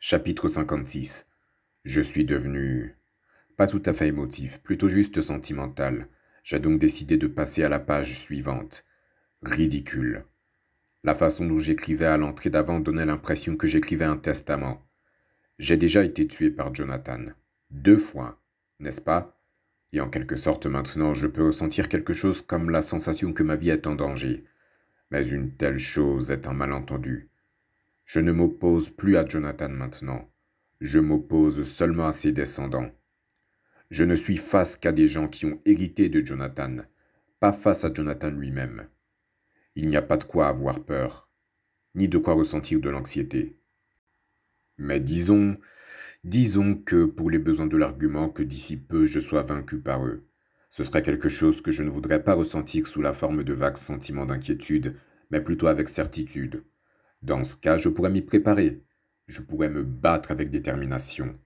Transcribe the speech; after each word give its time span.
Chapitre 0.00 0.46
56 0.46 1.26
Je 1.84 2.00
suis 2.00 2.24
devenu... 2.24 2.94
pas 3.56 3.66
tout 3.66 3.82
à 3.84 3.92
fait 3.92 4.06
émotif, 4.06 4.62
plutôt 4.62 4.88
juste 4.88 5.20
sentimental. 5.20 6.06
J'ai 6.44 6.60
donc 6.60 6.78
décidé 6.78 7.16
de 7.16 7.26
passer 7.26 7.64
à 7.64 7.68
la 7.68 7.80
page 7.80 8.16
suivante. 8.16 8.84
Ridicule. 9.42 10.24
La 11.02 11.16
façon 11.16 11.46
dont 11.46 11.58
j'écrivais 11.58 12.06
à 12.06 12.16
l'entrée 12.16 12.48
d'avant 12.48 12.78
donnait 12.78 13.06
l'impression 13.06 13.56
que 13.56 13.66
j'écrivais 13.66 14.04
un 14.04 14.16
testament. 14.16 14.86
J'ai 15.58 15.76
déjà 15.76 16.04
été 16.04 16.28
tué 16.28 16.52
par 16.52 16.72
Jonathan. 16.72 17.32
Deux 17.72 17.98
fois, 17.98 18.40
n'est-ce 18.78 19.00
pas? 19.00 19.36
Et 19.92 20.00
en 20.00 20.10
quelque 20.10 20.36
sorte 20.36 20.66
maintenant, 20.66 21.12
je 21.14 21.26
peux 21.26 21.44
ressentir 21.44 21.88
quelque 21.88 22.14
chose 22.14 22.40
comme 22.40 22.70
la 22.70 22.82
sensation 22.82 23.32
que 23.32 23.42
ma 23.42 23.56
vie 23.56 23.70
est 23.70 23.88
en 23.88 23.96
danger. 23.96 24.44
Mais 25.10 25.26
une 25.26 25.56
telle 25.56 25.80
chose 25.80 26.30
est 26.30 26.46
un 26.46 26.52
malentendu. 26.52 27.30
Je 28.08 28.20
ne 28.20 28.32
m'oppose 28.32 28.88
plus 28.88 29.18
à 29.18 29.26
Jonathan 29.26 29.68
maintenant. 29.68 30.32
Je 30.80 30.98
m'oppose 30.98 31.62
seulement 31.64 32.06
à 32.06 32.12
ses 32.12 32.32
descendants. 32.32 32.90
Je 33.90 34.02
ne 34.02 34.16
suis 34.16 34.38
face 34.38 34.78
qu'à 34.78 34.92
des 34.92 35.08
gens 35.08 35.28
qui 35.28 35.44
ont 35.44 35.60
hérité 35.66 36.08
de 36.08 36.24
Jonathan, 36.24 36.78
pas 37.38 37.52
face 37.52 37.84
à 37.84 37.92
Jonathan 37.92 38.30
lui-même. 38.30 38.88
Il 39.74 39.88
n'y 39.88 39.96
a 39.98 40.00
pas 40.00 40.16
de 40.16 40.24
quoi 40.24 40.48
avoir 40.48 40.86
peur, 40.86 41.28
ni 41.94 42.08
de 42.08 42.16
quoi 42.16 42.32
ressentir 42.32 42.80
de 42.80 42.88
l'anxiété. 42.88 43.60
Mais 44.78 45.00
disons, 45.00 45.58
disons 46.24 46.76
que 46.76 47.04
pour 47.04 47.28
les 47.28 47.38
besoins 47.38 47.66
de 47.66 47.76
l'argument 47.76 48.30
que 48.30 48.42
d'ici 48.42 48.78
peu 48.78 49.06
je 49.06 49.20
sois 49.20 49.42
vaincu 49.42 49.80
par 49.80 50.06
eux. 50.06 50.26
Ce 50.70 50.82
serait 50.82 51.02
quelque 51.02 51.28
chose 51.28 51.60
que 51.60 51.72
je 51.72 51.82
ne 51.82 51.90
voudrais 51.90 52.24
pas 52.24 52.32
ressentir 52.32 52.86
sous 52.86 53.02
la 53.02 53.12
forme 53.12 53.44
de 53.44 53.52
vagues 53.52 53.76
sentiments 53.76 54.24
d'inquiétude, 54.24 54.96
mais 55.30 55.42
plutôt 55.42 55.66
avec 55.66 55.90
certitude. 55.90 56.64
Dans 57.22 57.42
ce 57.42 57.56
cas, 57.56 57.76
je 57.76 57.88
pourrais 57.88 58.10
m'y 58.10 58.22
préparer. 58.22 58.80
Je 59.26 59.42
pourrais 59.42 59.68
me 59.68 59.82
battre 59.82 60.30
avec 60.30 60.50
détermination. 60.50 61.38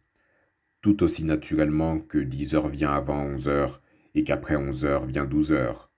Tout 0.83 1.03
aussi 1.03 1.25
naturellement 1.25 1.99
que 1.99 2.19
dix 2.19 2.55
heures 2.55 2.69
vient 2.69 2.93
avant 2.93 3.25
onze 3.25 3.49
heures 3.49 3.81
et 4.15 4.25
qu'après 4.25 4.57
onze 4.57 4.85
heures 4.85 5.07
vient 5.07 5.25
douze 5.25 5.53
heures. 5.53 5.91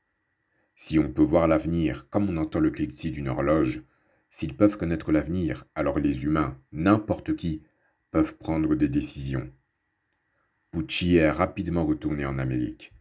Si 0.76 0.98
on 0.98 1.12
peut 1.12 1.22
voir 1.22 1.48
l'avenir 1.48 2.08
comme 2.08 2.28
on 2.30 2.36
entend 2.36 2.60
le 2.60 2.70
cliquetis 2.70 3.10
d'une 3.10 3.28
horloge, 3.28 3.82
s'ils 4.30 4.56
peuvent 4.56 4.76
connaître 4.76 5.12
l'avenir, 5.12 5.64
alors 5.74 5.98
les 5.98 6.24
humains, 6.24 6.58
n'importe 6.72 7.34
qui, 7.34 7.62
peuvent 8.10 8.36
prendre 8.36 8.74
des 8.74 8.88
décisions. 8.88 9.52
Pucci 10.70 11.16
est 11.16 11.30
rapidement 11.30 11.84
retourné 11.84 12.24
en 12.26 12.38
Amérique. 12.38 12.92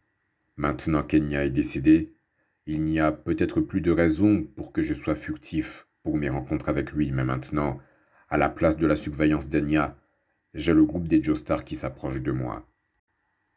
Maintenant 0.58 1.04
qu'Enya 1.04 1.46
est 1.46 1.52
décédé, 1.52 2.14
il 2.66 2.84
n'y 2.84 3.00
a 3.00 3.12
peut-être 3.12 3.62
plus 3.62 3.82
de 3.82 3.92
raison 3.92 4.44
pour 4.56 4.72
que 4.72 4.82
je 4.82 4.94
sois 4.94 5.16
furtif 5.16 5.88
pour 6.04 6.18
mes 6.18 6.30
rencontres 6.30 6.70
avec 6.70 6.92
lui, 6.92 7.12
mais 7.12 7.24
maintenant, 7.24 7.80
à 8.30 8.38
la 8.38 8.50
place 8.50 8.78
de 8.78 8.86
la 8.86 8.96
surveillance 8.96 9.50
d'Enya, 9.50 9.98
j'ai 10.54 10.74
le 10.74 10.86
groupe 10.86 11.08
des 11.08 11.24
Joestar 11.24 11.64
qui 11.64 11.76
s'approche 11.76 12.22
de 12.22 12.32
moi. 12.32 12.68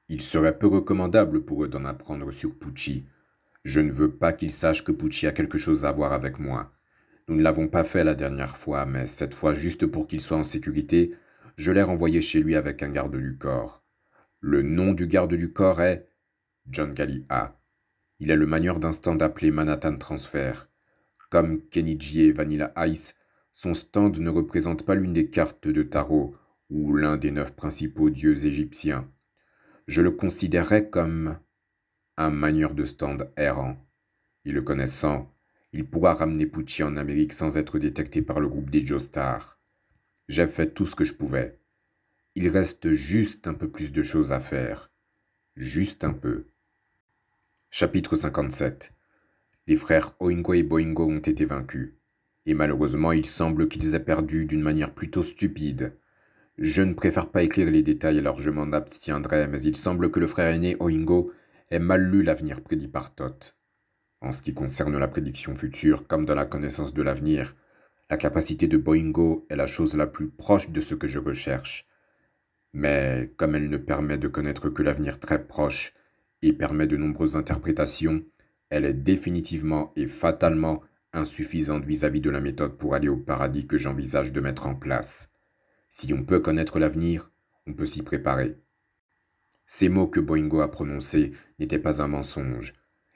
Il 0.09 0.23
serait 0.23 0.57
peu 0.57 0.69
recommandable 0.69 1.45
pour 1.45 1.65
eux 1.65 1.69
d'en 1.69 1.85
apprendre 1.85 2.31
sur 2.31 2.57
Pucci. 2.57 3.07
Je 3.65 3.81
ne 3.81 3.91
veux 3.91 4.13
pas 4.13 4.33
qu'ils 4.33 4.53
sachent 4.53 4.85
que 4.85 4.93
Pucci 4.93 5.27
a 5.27 5.33
quelque 5.33 5.59
chose 5.59 5.85
à 5.85 5.93
voir 5.93 6.13
avec 6.13 6.39
moi. 6.39 6.73
Nous 7.29 7.35
ne 7.35 7.43
l'avons 7.43 7.67
pas 7.67 7.83
fait 7.83 8.05
la 8.05 8.15
dernière 8.15 8.57
fois, 8.57 8.87
mais 8.87 9.09
cette 9.09 9.35
fois, 9.35 9.53
juste 9.53 9.87
pour 9.87 10.07
qu'il 10.07 10.21
soit 10.21 10.37
en 10.37 10.45
sécurité, 10.45 11.17
je 11.57 11.73
l'ai 11.73 11.83
renvoyé 11.83 12.23
chez 12.23 12.41
lui 12.41 12.55
avec 12.55 12.83
un 12.85 12.91
garde 12.91 13.17
du 13.17 13.37
corps. 13.37 13.83
Le 14.41 14.63
nom 14.63 14.93
du 14.93 15.09
garde 15.09 15.35
du 15.35 15.53
corps 15.53 15.81
est 15.81 16.09
John 16.71 16.95
A. 17.29 17.59
Il 18.21 18.31
est 18.31 18.37
le 18.37 18.47
manieur 18.47 18.79
d'un 18.79 18.93
stand 18.93 19.21
appelé 19.23 19.51
Manhattan 19.51 19.97
Transfer. 19.97 20.69
Comme 21.31 21.61
Kenny 21.69 21.99
et 22.17 22.33
Vanilla 22.33 22.73
Ice, 22.87 23.15
son 23.53 23.75
stand 23.75 24.19
ne 24.19 24.31
représente 24.31 24.85
pas 24.85 24.95
l'une 24.95 25.13
des 25.13 25.31
cartes 25.31 25.67
de 25.67 25.83
tarot 25.83 26.37
ou 26.71 26.95
l'un 26.95 27.17
des 27.17 27.31
neuf 27.31 27.53
principaux 27.53 28.11
dieux 28.11 28.47
égyptiens. 28.47 29.11
Je 29.87 30.03
le 30.03 30.11
considérerais 30.11 30.91
comme 30.91 31.39
un 32.17 32.31
manieur 32.31 32.75
de 32.75 32.85
stand 32.85 33.31
errant. 33.37 33.77
Et 34.45 34.53
le 34.53 34.63
connaissant, 34.63 35.35
il 35.73 35.89
pourra 35.89 36.15
ramener 36.15 36.47
Pucci 36.47 36.83
en 36.83 36.97
Amérique 36.97 37.33
sans 37.33 37.57
être 37.57 37.79
détecté 37.79 38.23
par 38.23 38.41
le 38.41 38.49
groupe 38.49 38.71
des 38.71 38.85
Joestar. 38.85 39.61
J'ai 40.29 40.47
fait 40.47 40.73
tout 40.73 40.87
ce 40.87 40.97
que 40.97 41.05
je 41.05 41.15
pouvais. 41.15 41.61
Il 42.35 42.49
reste 42.49 42.93
juste 42.93 43.49
un 43.49 43.55
peu 43.55 43.71
plus 43.71 43.93
de 43.93 44.03
choses 44.03 44.33
à 44.33 44.41
faire. 44.41 44.91
Juste 45.57 46.05
un 46.05 46.13
peu. 46.13 46.47
Chapitre 47.71 48.17
57 48.17 48.96
Les 49.69 49.77
frères 49.77 50.15
Oingo 50.21 50.55
et 50.55 50.63
Boingo 50.63 51.11
ont 51.11 51.19
été 51.19 51.45
vaincus, 51.45 51.95
et 52.45 52.55
malheureusement 52.55 53.11
il 53.11 53.27
semble 53.27 53.67
qu'ils 53.67 53.97
aient 53.97 54.01
perdu 54.01 54.47
d'une 54.47 54.63
manière 54.63 54.95
plutôt 54.95 55.25
stupide. 55.25 55.99
Je 56.57 56.83
ne 56.83 56.95
préfère 56.95 57.31
pas 57.31 57.43
écrire 57.43 57.71
les 57.73 57.83
détails 57.83 58.21
alors 58.21 58.39
je 58.39 58.51
m'en 58.51 58.73
abstiendrai, 58.73 59.49
mais 59.49 59.61
il 59.61 59.77
semble 59.77 60.13
que 60.13 60.21
le 60.21 60.29
frère 60.29 60.55
aîné 60.55 60.77
Oingo 60.79 61.33
ait 61.71 61.81
mal 61.81 62.05
lu 62.05 62.23
l'avenir 62.23 62.61
prédit 62.61 62.87
par 62.87 63.13
Thoth. 63.17 63.59
En 64.21 64.31
ce 64.31 64.41
qui 64.41 64.55
concerne 64.55 64.97
la 64.99 65.09
prédiction 65.09 65.57
future, 65.57 66.07
comme 66.07 66.27
dans 66.27 66.37
la 66.37 66.47
connaissance 66.47 66.95
de 66.95 67.03
l'avenir, 67.03 67.57
la 68.09 68.17
capacité 68.17 68.69
de 68.69 68.77
Boingo 68.77 69.47
est 69.51 69.57
la 69.57 69.67
chose 69.67 69.97
la 69.97 70.07
plus 70.07 70.29
proche 70.29 70.71
de 70.71 70.81
ce 70.81 70.95
que 70.95 71.09
je 71.09 71.19
recherche. 71.19 71.89
Mais 72.73 73.33
comme 73.37 73.57
elle 73.57 73.69
ne 73.69 73.79
permet 73.79 74.17
de 74.17 74.29
connaître 74.29 74.71
que 74.71 74.83
l'avenir 74.85 75.19
très 75.19 75.45
proche, 75.45 75.93
et 76.43 76.53
permet 76.53 76.87
de 76.87 76.97
nombreuses 76.97 77.37
interprétations, 77.37 78.25
elle 78.71 78.85
est 78.85 78.95
définitivement 78.95 79.93
et 79.97 80.07
fatalement 80.07 80.83
insuffisante 81.13 81.85
vis-à-vis 81.85 82.21
de 82.21 82.31
la 82.31 82.41
méthode 82.41 82.77
pour 82.77 82.95
aller 82.95 83.09
au 83.09 83.17
paradis 83.17 83.67
que 83.67 83.79
j'envisage 83.79 84.33
de 84.33 84.41
mettre 84.41 84.67
en 84.67 84.75
place. 84.75 85.31
Si 85.89 86.13
on 86.13 86.25
peut 86.25 86.41
connaître 86.41 86.79
l'avenir, 86.79 87.33
on 87.67 87.73
peut 87.73 87.87
s'y 87.87 88.03
préparer. 88.03 88.57
Ces 89.67 89.89
mots 89.89 90.07
que 90.07 90.21
Boingo 90.21 90.61
a 90.61 90.71
prononcés 90.71 91.33
n'étaient 91.59 91.79
pas 91.79 92.03
un 92.03 92.09
mensonge. 92.09 92.75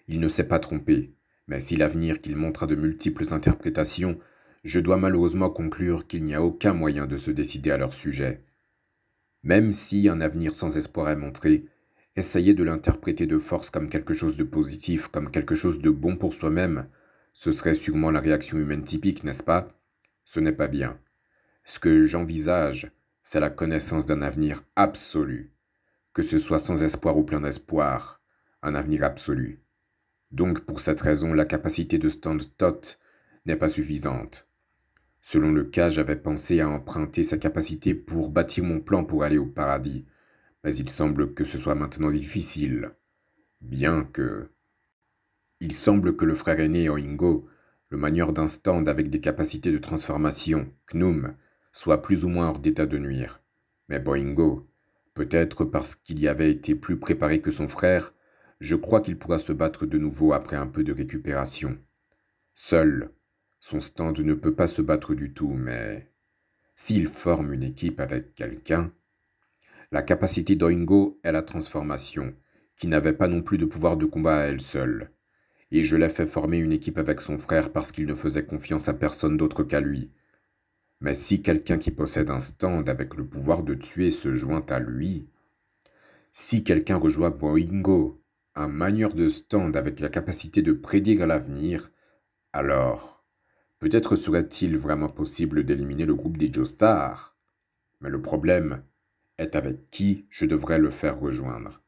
Il 0.09 0.21
ne 0.21 0.29
s'est 0.29 0.49
pas 0.49 0.59
trompé, 0.59 1.15
mais 1.47 1.61
si 1.61 1.77
l'avenir 1.77 2.21
qu'il 2.21 2.37
montre 2.37 2.65
a 2.65 2.67
de 2.67 2.75
multiples 2.75 3.33
interprétations, 3.33 4.19
je 4.65 4.81
dois 4.81 4.97
malheureusement 4.97 5.51
conclure 5.51 6.07
qu'il 6.07 6.25
n'y 6.25 6.35
a 6.35 6.43
aucun 6.43 6.75
moyen 6.75 7.07
de 7.07 7.17
se 7.17 7.31
décider 7.31 7.71
à 7.71 7.77
leur 7.77 7.93
sujet. 7.93 8.45
Même 9.43 9.73
si 9.73 10.09
un 10.09 10.21
avenir 10.21 10.55
sans 10.55 10.77
espoir 10.77 11.09
est 11.09 11.17
montré, 11.17 11.65
Essayer 12.17 12.55
de 12.55 12.65
l'interpréter 12.65 13.27
de 13.27 13.39
force 13.39 13.71
comme 13.71 13.89
quelque 13.89 14.15
chose 14.15 14.37
de 14.37 14.45
positif, 14.45 15.07
comme 15.09 15.31
quelque 15.31 15.55
chose 15.55 15.79
de 15.79 15.91
bon 15.91 16.17
pour 16.17 16.35
soi-même, 16.35 16.89
ce 17.33 17.53
serait 17.53 17.75
sûrement 17.75 18.11
la 18.11 18.21
réaction 18.21 18.59
humaine 18.59 18.83
typique, 18.83 19.23
n'est-ce 19.23 19.45
pas? 19.45 19.69
Ce 20.25 20.41
n'est 20.41 20.53
pas 20.53 20.67
bien. 20.67 20.99
Ce 21.65 21.79
que 21.79 22.05
j'envisage, 22.07 22.91
c'est 23.23 23.39
la 23.39 23.51
connaissance 23.51 24.07
d'un 24.07 24.23
avenir 24.23 24.65
absolu, 24.75 25.53
que 26.13 26.23
ce 26.23 26.39
soit 26.39 26.59
sans 26.59 26.83
espoir 26.83 27.17
ou 27.17 27.23
plein 27.23 27.41
d'espoir, 27.41 28.21
un 28.63 28.75
avenir 28.75 29.05
absolu. 29.05 29.63
Donc 30.33 30.61
pour 30.61 30.81
cette 30.81 31.01
raison, 31.01 31.33
la 31.33 31.45
capacité 31.45 31.99
de 31.99 32.09
stand 32.09 32.43
tot 32.57 32.99
n'est 33.47 33.57
pas 33.57 33.69
suffisante. 33.69 34.49
Selon 35.23 35.53
le 35.53 35.65
cas, 35.65 35.91
j'avais 35.91 36.17
pensé 36.17 36.61
à 36.61 36.69
emprunter 36.69 37.23
sa 37.23 37.39
capacité 37.39 37.95
pour 37.95 38.31
bâtir 38.31 38.65
mon 38.65 38.81
plan 38.81 39.05
pour 39.05 39.23
aller 39.23 39.39
au 39.39 39.47
paradis, 39.47 40.07
mais 40.65 40.75
il 40.75 40.91
semble 40.91 41.35
que 41.35 41.45
ce 41.45 41.59
soit 41.59 41.75
maintenant 41.75 42.11
difficile. 42.11 42.93
Bien 43.61 44.05
que... 44.05 44.49
Il 45.61 45.73
semble 45.73 46.17
que 46.17 46.25
le 46.25 46.35
frère 46.35 46.61
aîné 46.61 46.89
Oingo, 46.89 47.49
le 47.91 47.99
manieur 47.99 48.33
d'un 48.33 48.47
stand 48.47 48.89
avec 48.89 49.11
des 49.11 49.21
capacités 49.21 49.73
de 49.73 49.79
transformation, 49.79 50.73
Knum, 50.93 51.35
soit 51.73 52.03
plus 52.03 52.25
ou 52.25 52.29
moins 52.29 52.49
hors 52.49 52.61
d'état 52.61 52.87
de 52.87 52.99
nuire. 52.99 53.43
Mais 53.89 54.01
Boingo, 54.01 54.71
peut-être 55.15 55.65
parce 55.65 55.97
qu'il 55.97 56.21
y 56.21 56.29
avait 56.29 56.51
été 56.51 56.75
plus 56.75 56.99
préparé 56.99 57.41
que 57.41 57.51
son 57.51 57.69
frère, 57.69 58.15
je 58.61 58.75
crois 58.77 59.01
qu'il 59.01 59.19
pourra 59.19 59.39
se 59.39 59.53
battre 59.53 59.87
de 59.87 59.99
nouveau 59.99 60.33
après 60.33 60.57
un 60.57 60.67
peu 60.67 60.85
de 60.85 60.93
récupération. 60.93 61.79
Seul, 62.55 63.11
son 63.59 63.81
stand 63.81 64.21
ne 64.21 64.35
peut 64.35 64.55
pas 64.55 64.67
se 64.67 64.83
battre 64.83 65.15
du 65.15 65.33
tout, 65.33 65.55
mais 65.55 66.11
s'il 66.75 67.09
forme 67.09 67.53
une 67.53 67.63
équipe 67.63 68.01
avec 68.01 68.35
quelqu'un, 68.35 68.93
la 69.93 70.03
capacité 70.03 70.55
d'Oingo 70.55 71.19
est 71.25 71.33
la 71.33 71.43
transformation, 71.43 72.35
qui 72.77 72.87
n'avait 72.87 73.13
pas 73.13 73.29
non 73.29 73.43
plus 73.43 73.59
de 73.59 73.67
pouvoir 73.67 73.97
de 73.97 74.07
combat 74.07 74.39
à 74.39 74.45
elle 74.45 74.61
seule. 74.61 75.11
Et 75.73 75.85
je 75.85 75.97
l'ai 75.97 76.09
fait 76.09 76.27
former 76.27 76.59
une 76.59 76.73
équipe 76.73 76.99
avec 76.99 77.21
son 77.21 77.39
frère 77.39 77.73
parce 77.73 77.91
qu'il 77.93 78.07
ne 78.07 78.15
faisait 78.15 78.47
confiance 78.47 78.89
à 78.89 78.95
personne 78.95 79.37
d'autre 79.37 79.65
qu'à 79.65 79.81
lui. 79.81 80.11
Mais 81.01 81.15
si 81.15 81.43
quelqu'un 81.43 81.79
qui 81.79 81.91
possède 81.91 82.31
un 82.31 82.41
stand 82.41 82.89
avec 82.89 83.17
le 83.17 83.27
pouvoir 83.27 83.63
de 83.63 83.75
tuer 83.75 84.11
se 84.11 84.33
joint 84.35 84.65
à 84.69 84.79
lui, 84.79 85.29
si 86.33 86.63
quelqu'un 86.63 86.97
rejoint 86.97 87.31
Boingo, 87.31 88.23
un 88.55 88.69
manieur 88.69 89.15
de 89.15 89.29
stand 89.29 89.77
avec 89.77 90.01
la 90.01 90.09
capacité 90.09 90.63
de 90.63 90.73
prédire 90.73 91.27
l'avenir, 91.27 91.91
alors 92.53 93.25
peut-être 93.79 94.15
serait-il 94.15 94.77
vraiment 94.77 95.09
possible 95.09 95.65
d'éliminer 95.65 96.05
le 96.05 96.15
groupe 96.15 96.37
des 96.37 96.53
Joestar. 96.53 97.37
Mais 98.01 98.11
le 98.11 98.23
problème, 98.23 98.83
est 99.41 99.57
avec 99.57 99.91
qui 99.91 100.27
je 100.29 100.47
devrais 100.47 100.79
le 100.79 100.91
faire 100.91 101.19
rejoindre. 101.19 101.83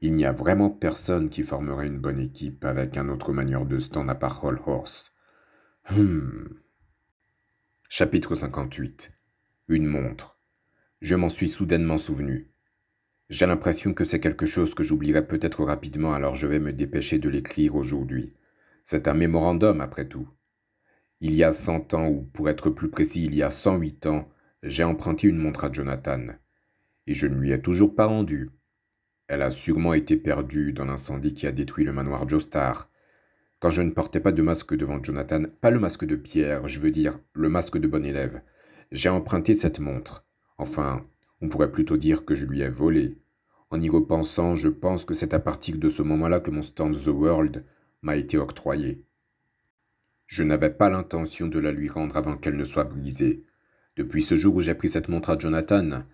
Il 0.00 0.14
n'y 0.14 0.24
a 0.24 0.32
vraiment 0.32 0.70
personne 0.70 1.28
qui 1.28 1.42
formerait 1.42 1.88
une 1.88 1.98
bonne 1.98 2.20
équipe 2.20 2.64
avec 2.64 2.96
un 2.96 3.08
autre 3.08 3.32
manieur 3.32 3.66
de 3.66 3.78
stand 3.78 4.08
à 4.08 4.14
part 4.14 4.44
Hall 4.44 4.60
Horse. 4.64 5.12
Hmm. 5.90 6.46
Chapitre 7.88 8.36
58 8.36 9.12
Une 9.68 9.86
montre. 9.86 10.38
Je 11.00 11.16
m'en 11.16 11.28
suis 11.28 11.48
soudainement 11.48 11.98
souvenu. 11.98 12.52
J'ai 13.28 13.46
l'impression 13.46 13.92
que 13.92 14.04
c'est 14.04 14.20
quelque 14.20 14.46
chose 14.46 14.74
que 14.74 14.84
j'oublierai 14.84 15.26
peut-être 15.26 15.64
rapidement, 15.64 16.14
alors 16.14 16.34
je 16.34 16.46
vais 16.46 16.60
me 16.60 16.72
dépêcher 16.72 17.18
de 17.18 17.28
l'écrire 17.28 17.74
aujourd'hui. 17.74 18.32
C'est 18.84 19.08
un 19.08 19.14
mémorandum, 19.14 19.80
après 19.80 20.08
tout. 20.08 20.28
Il 21.20 21.34
y 21.34 21.42
a 21.42 21.50
cent 21.50 21.92
ans, 21.94 22.08
ou 22.08 22.22
pour 22.22 22.48
être 22.48 22.70
plus 22.70 22.88
précis, 22.88 23.24
il 23.24 23.34
y 23.34 23.42
a 23.42 23.50
cent 23.50 23.76
huit 23.76 24.06
ans, 24.06 24.28
j'ai 24.62 24.84
emprunté 24.84 25.28
une 25.28 25.38
montre 25.38 25.64
à 25.64 25.72
Jonathan. 25.72 26.26
Et 27.06 27.14
je 27.14 27.26
ne 27.26 27.36
lui 27.36 27.52
ai 27.52 27.60
toujours 27.60 27.94
pas 27.94 28.06
rendu. 28.06 28.50
Elle 29.28 29.42
a 29.42 29.50
sûrement 29.50 29.94
été 29.94 30.16
perdue 30.16 30.72
dans 30.72 30.84
l'incendie 30.84 31.34
qui 31.34 31.46
a 31.46 31.52
détruit 31.52 31.84
le 31.84 31.92
manoir 31.92 32.28
Joestar. 32.28 32.90
Quand 33.60 33.70
je 33.70 33.82
ne 33.82 33.90
portais 33.90 34.20
pas 34.20 34.32
de 34.32 34.42
masque 34.42 34.74
devant 34.74 35.02
Jonathan, 35.02 35.42
pas 35.60 35.70
le 35.70 35.80
masque 35.80 36.04
de 36.04 36.16
pierre, 36.16 36.68
je 36.68 36.80
veux 36.80 36.90
dire 36.90 37.18
le 37.34 37.48
masque 37.48 37.78
de 37.78 37.88
bon 37.88 38.04
élève, 38.04 38.40
j'ai 38.92 39.08
emprunté 39.08 39.52
cette 39.52 39.80
montre. 39.80 40.24
Enfin, 40.56 41.06
on 41.40 41.48
pourrait 41.48 41.72
plutôt 41.72 41.96
dire 41.96 42.24
que 42.24 42.34
je 42.34 42.46
lui 42.46 42.60
ai 42.62 42.68
volé. 42.68 43.18
En 43.70 43.80
y 43.80 43.90
repensant, 43.90 44.54
je 44.54 44.68
pense 44.68 45.04
que 45.04 45.14
c'est 45.14 45.34
à 45.34 45.40
partir 45.40 45.78
de 45.78 45.90
ce 45.90 46.02
moment-là 46.02 46.40
que 46.40 46.50
mon 46.50 46.62
stand 46.62 46.96
The 46.96 47.08
World 47.08 47.64
m'a 48.02 48.16
été 48.16 48.38
octroyé. 48.38 49.04
Je 50.26 50.42
n'avais 50.42 50.70
pas 50.70 50.88
l'intention 50.88 51.48
de 51.48 51.58
la 51.58 51.72
lui 51.72 51.88
rendre 51.88 52.16
avant 52.16 52.36
qu'elle 52.36 52.56
ne 52.56 52.64
soit 52.64 52.84
brisée. 52.84 53.44
Depuis 53.98 54.22
ce 54.22 54.36
jour 54.36 54.54
où 54.54 54.60
j'ai 54.60 54.76
pris 54.76 54.88
cette 54.88 55.08
montre 55.08 55.30
à 55.30 55.36
Jonathan, 55.36 56.04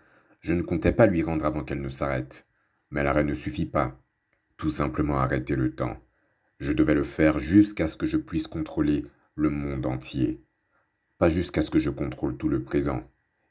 je 0.41 0.55
ne 0.55 0.63
comptais 0.63 0.93
pas 0.93 1.05
lui 1.05 1.23
rendre 1.23 1.45
avant 1.45 1.63
qu'elle 1.63 1.83
ne 1.83 1.91
s'arrête. 1.91 2.49
Mais 2.91 3.05
l'arrêt 3.05 3.25
ne 3.25 3.35
suffit 3.35 3.67
pas. 3.67 4.01
Tout 4.57 4.71
simplement 4.71 5.19
arrêter 5.19 5.55
le 5.55 5.75
temps. 5.75 5.99
Je 6.59 6.73
devais 6.73 6.95
le 6.95 7.05
faire 7.05 7.39
jusqu'à 7.39 7.87
ce 7.87 7.99
que 7.99 8.07
je 8.07 8.17
puisse 8.17 8.47
contrôler 8.47 9.05
le 9.35 9.51
monde 9.51 9.85
entier. 9.85 10.43
Pas 11.19 11.29
jusqu'à 11.29 11.61
ce 11.61 11.71
que 11.71 11.79
je 11.79 11.91
contrôle 11.91 12.39
tout 12.39 12.49
le 12.49 12.63
présent. 12.63 13.03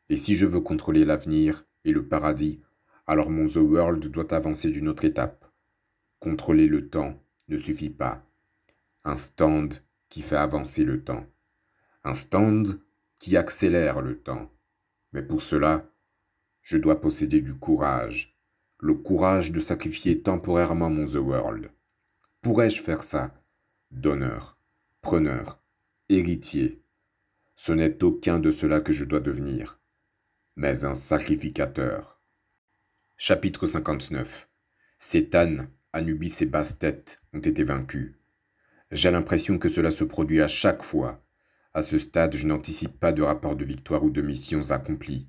Et 0.10 0.18
si 0.18 0.34
je 0.34 0.48
veux 0.48 0.62
contrôler 0.62 1.06
l'avenir 1.06 1.68
et 1.86 1.92
le 1.92 2.08
paradis, 2.08 2.60
alors 3.06 3.30
mon 3.30 3.46
The 3.46 3.58
World 3.58 4.08
doit 4.08 4.34
avancer 4.34 4.72
d'une 4.72 4.88
autre 4.88 5.06
étape. 5.06 5.46
Contrôler 6.20 6.66
le 6.66 6.90
temps 6.90 7.22
ne 7.50 7.58
suffit 7.60 7.92
pas. 7.92 8.26
Un 9.04 9.16
stand 9.16 9.76
qui 10.10 10.24
fait 10.24 10.38
avancer 10.38 10.84
le 10.84 11.04
temps. 11.04 11.28
Un 12.04 12.16
stand 12.16 12.80
qui 13.24 13.38
accélère 13.38 14.02
le 14.02 14.20
temps. 14.20 14.52
Mais 15.14 15.24
pour 15.24 15.42
cela, 15.42 15.90
je 16.62 16.78
dois 16.78 17.00
posséder 17.00 17.40
du 17.40 17.56
courage 17.56 18.38
le 18.80 18.96
courage 18.96 19.54
de 19.54 19.62
sacrifier 19.62 20.22
temporairement 20.22 20.90
mon 20.90 21.06
The 21.06 21.16
World. 21.16 21.72
Pourrais-je 22.42 22.82
faire 22.82 23.02
ça 23.02 23.34
Donneur, 23.92 24.60
preneur, 25.00 25.64
héritier? 26.10 26.84
Ce 27.56 27.72
n'est 27.72 28.04
aucun 28.04 28.40
de 28.40 28.52
cela 28.52 28.82
que 28.82 28.92
je 28.92 29.06
dois 29.06 29.22
devenir, 29.22 29.80
mais 30.58 30.84
un 30.84 30.94
sacrificateur. 30.94 32.22
Chapitre 33.16 33.68
59 33.68 34.50
Cétane, 34.98 35.70
Anubis 35.94 36.40
et 36.42 36.46
Bastet 36.46 37.06
ont 37.32 37.40
été 37.40 37.64
vaincus. 37.64 38.16
J'ai 38.92 39.12
l'impression 39.12 39.58
que 39.58 39.70
cela 39.70 39.92
se 39.92 40.04
produit 40.04 40.42
à 40.42 40.50
chaque 40.50 40.84
fois. 40.84 41.24
À 41.74 41.82
ce 41.82 41.98
stade, 41.98 42.36
je 42.36 42.46
n'anticipe 42.46 43.00
pas 43.00 43.12
de 43.12 43.24
rapport 43.24 43.56
de 43.56 43.66
victoire 43.66 44.04
ou 44.04 44.12
de 44.12 44.22
missions 44.22 44.72
accomplies. 44.72 45.28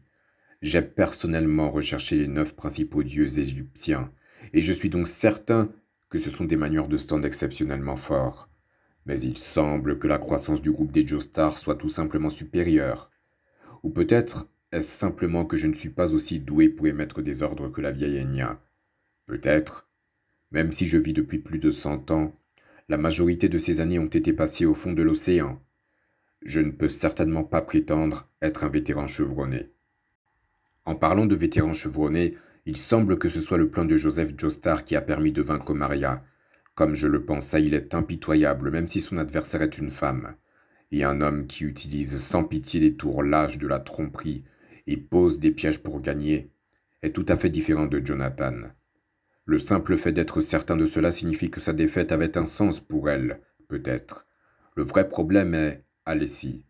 J'ai 0.60 0.82
personnellement 0.82 1.70
recherché 1.70 2.16
les 2.16 2.28
neuf 2.28 2.54
principaux 2.54 3.02
dieux 3.02 3.38
égyptiens, 3.38 4.12
et 4.52 4.60
je 4.60 4.72
suis 4.72 4.90
donc 4.90 5.06
certain 5.06 5.72
que 6.10 6.18
ce 6.18 6.30
sont 6.30 6.44
des 6.44 6.56
manières 6.56 6.88
de 6.88 6.96
stand 6.98 7.24
exceptionnellement 7.24 7.96
forts. 7.96 8.50
Mais 9.06 9.20
il 9.20 9.38
semble 9.38 9.98
que 9.98 10.06
la 10.06 10.18
croissance 10.18 10.60
du 10.60 10.70
groupe 10.70 10.92
des 10.92 11.06
Joestar 11.06 11.56
soit 11.56 11.76
tout 11.76 11.88
simplement 11.88 12.30
supérieure. 12.30 13.10
Ou 13.82 13.90
peut-être 13.90 14.48
est-ce 14.70 14.90
simplement 14.90 15.44
que 15.44 15.56
je 15.56 15.66
ne 15.66 15.74
suis 15.74 15.90
pas 15.90 16.14
aussi 16.14 16.40
doué 16.40 16.68
pour 16.68 16.86
émettre 16.86 17.22
des 17.22 17.42
ordres 17.42 17.68
que 17.68 17.80
la 17.80 17.90
vieille 17.90 18.20
Enya. 18.20 18.60
Peut-être. 19.26 19.88
Même 20.50 20.72
si 20.72 20.86
je 20.86 20.98
vis 20.98 21.12
depuis 21.12 21.38
plus 21.38 21.58
de 21.58 21.70
cent 21.70 22.10
ans, 22.10 22.38
la 22.88 22.96
majorité 22.98 23.48
de 23.48 23.58
ces 23.58 23.80
années 23.80 23.98
ont 23.98 24.06
été 24.06 24.32
passées 24.32 24.66
au 24.66 24.74
fond 24.74 24.92
de 24.92 25.02
l'océan. 25.02 25.60
Je 26.44 26.60
ne 26.60 26.70
peux 26.70 26.88
certainement 26.88 27.42
pas 27.42 27.62
prétendre 27.62 28.28
être 28.42 28.64
un 28.64 28.68
vétéran 28.68 29.06
chevronné. 29.06 29.70
En 30.84 30.94
parlant 30.94 31.24
de 31.24 31.34
vétérans 31.34 31.72
chevronnés, 31.72 32.36
il 32.66 32.76
semble 32.76 33.18
que 33.18 33.30
ce 33.30 33.40
soit 33.40 33.56
le 33.56 33.70
plan 33.70 33.86
de 33.86 33.96
Joseph 33.96 34.34
Joestar 34.36 34.84
qui 34.84 34.94
a 34.94 35.00
permis 35.00 35.32
de 35.32 35.40
vaincre 35.40 35.72
Maria. 35.72 36.22
Comme 36.74 36.94
je 36.94 37.06
le 37.06 37.24
pensais, 37.24 37.62
il 37.62 37.72
est 37.72 37.94
impitoyable, 37.94 38.70
même 38.70 38.88
si 38.88 39.00
son 39.00 39.16
adversaire 39.16 39.62
est 39.62 39.78
une 39.78 39.88
femme. 39.88 40.34
Et 40.90 41.02
un 41.02 41.22
homme 41.22 41.46
qui 41.46 41.64
utilise 41.64 42.20
sans 42.20 42.44
pitié 42.44 42.78
des 42.78 42.94
tours 42.94 43.22
lâches 43.22 43.58
de 43.58 43.66
la 43.66 43.80
tromperie 43.80 44.44
et 44.86 44.98
pose 44.98 45.38
des 45.38 45.50
pièges 45.50 45.82
pour 45.82 46.00
gagner 46.02 46.50
est 47.00 47.14
tout 47.14 47.26
à 47.28 47.36
fait 47.36 47.50
différent 47.50 47.86
de 47.86 48.04
Jonathan. 48.04 48.64
Le 49.46 49.58
simple 49.58 49.96
fait 49.96 50.12
d'être 50.12 50.40
certain 50.40 50.76
de 50.76 50.86
cela 50.86 51.10
signifie 51.10 51.50
que 51.50 51.60
sa 51.60 51.72
défaite 51.72 52.12
avait 52.12 52.36
un 52.36 52.44
sens 52.44 52.80
pour 52.80 53.08
elle, 53.08 53.40
peut-être. 53.68 54.26
Le 54.76 54.82
vrai 54.82 55.08
problème 55.08 55.54
est 55.54 55.84
Alessi. 56.06 56.66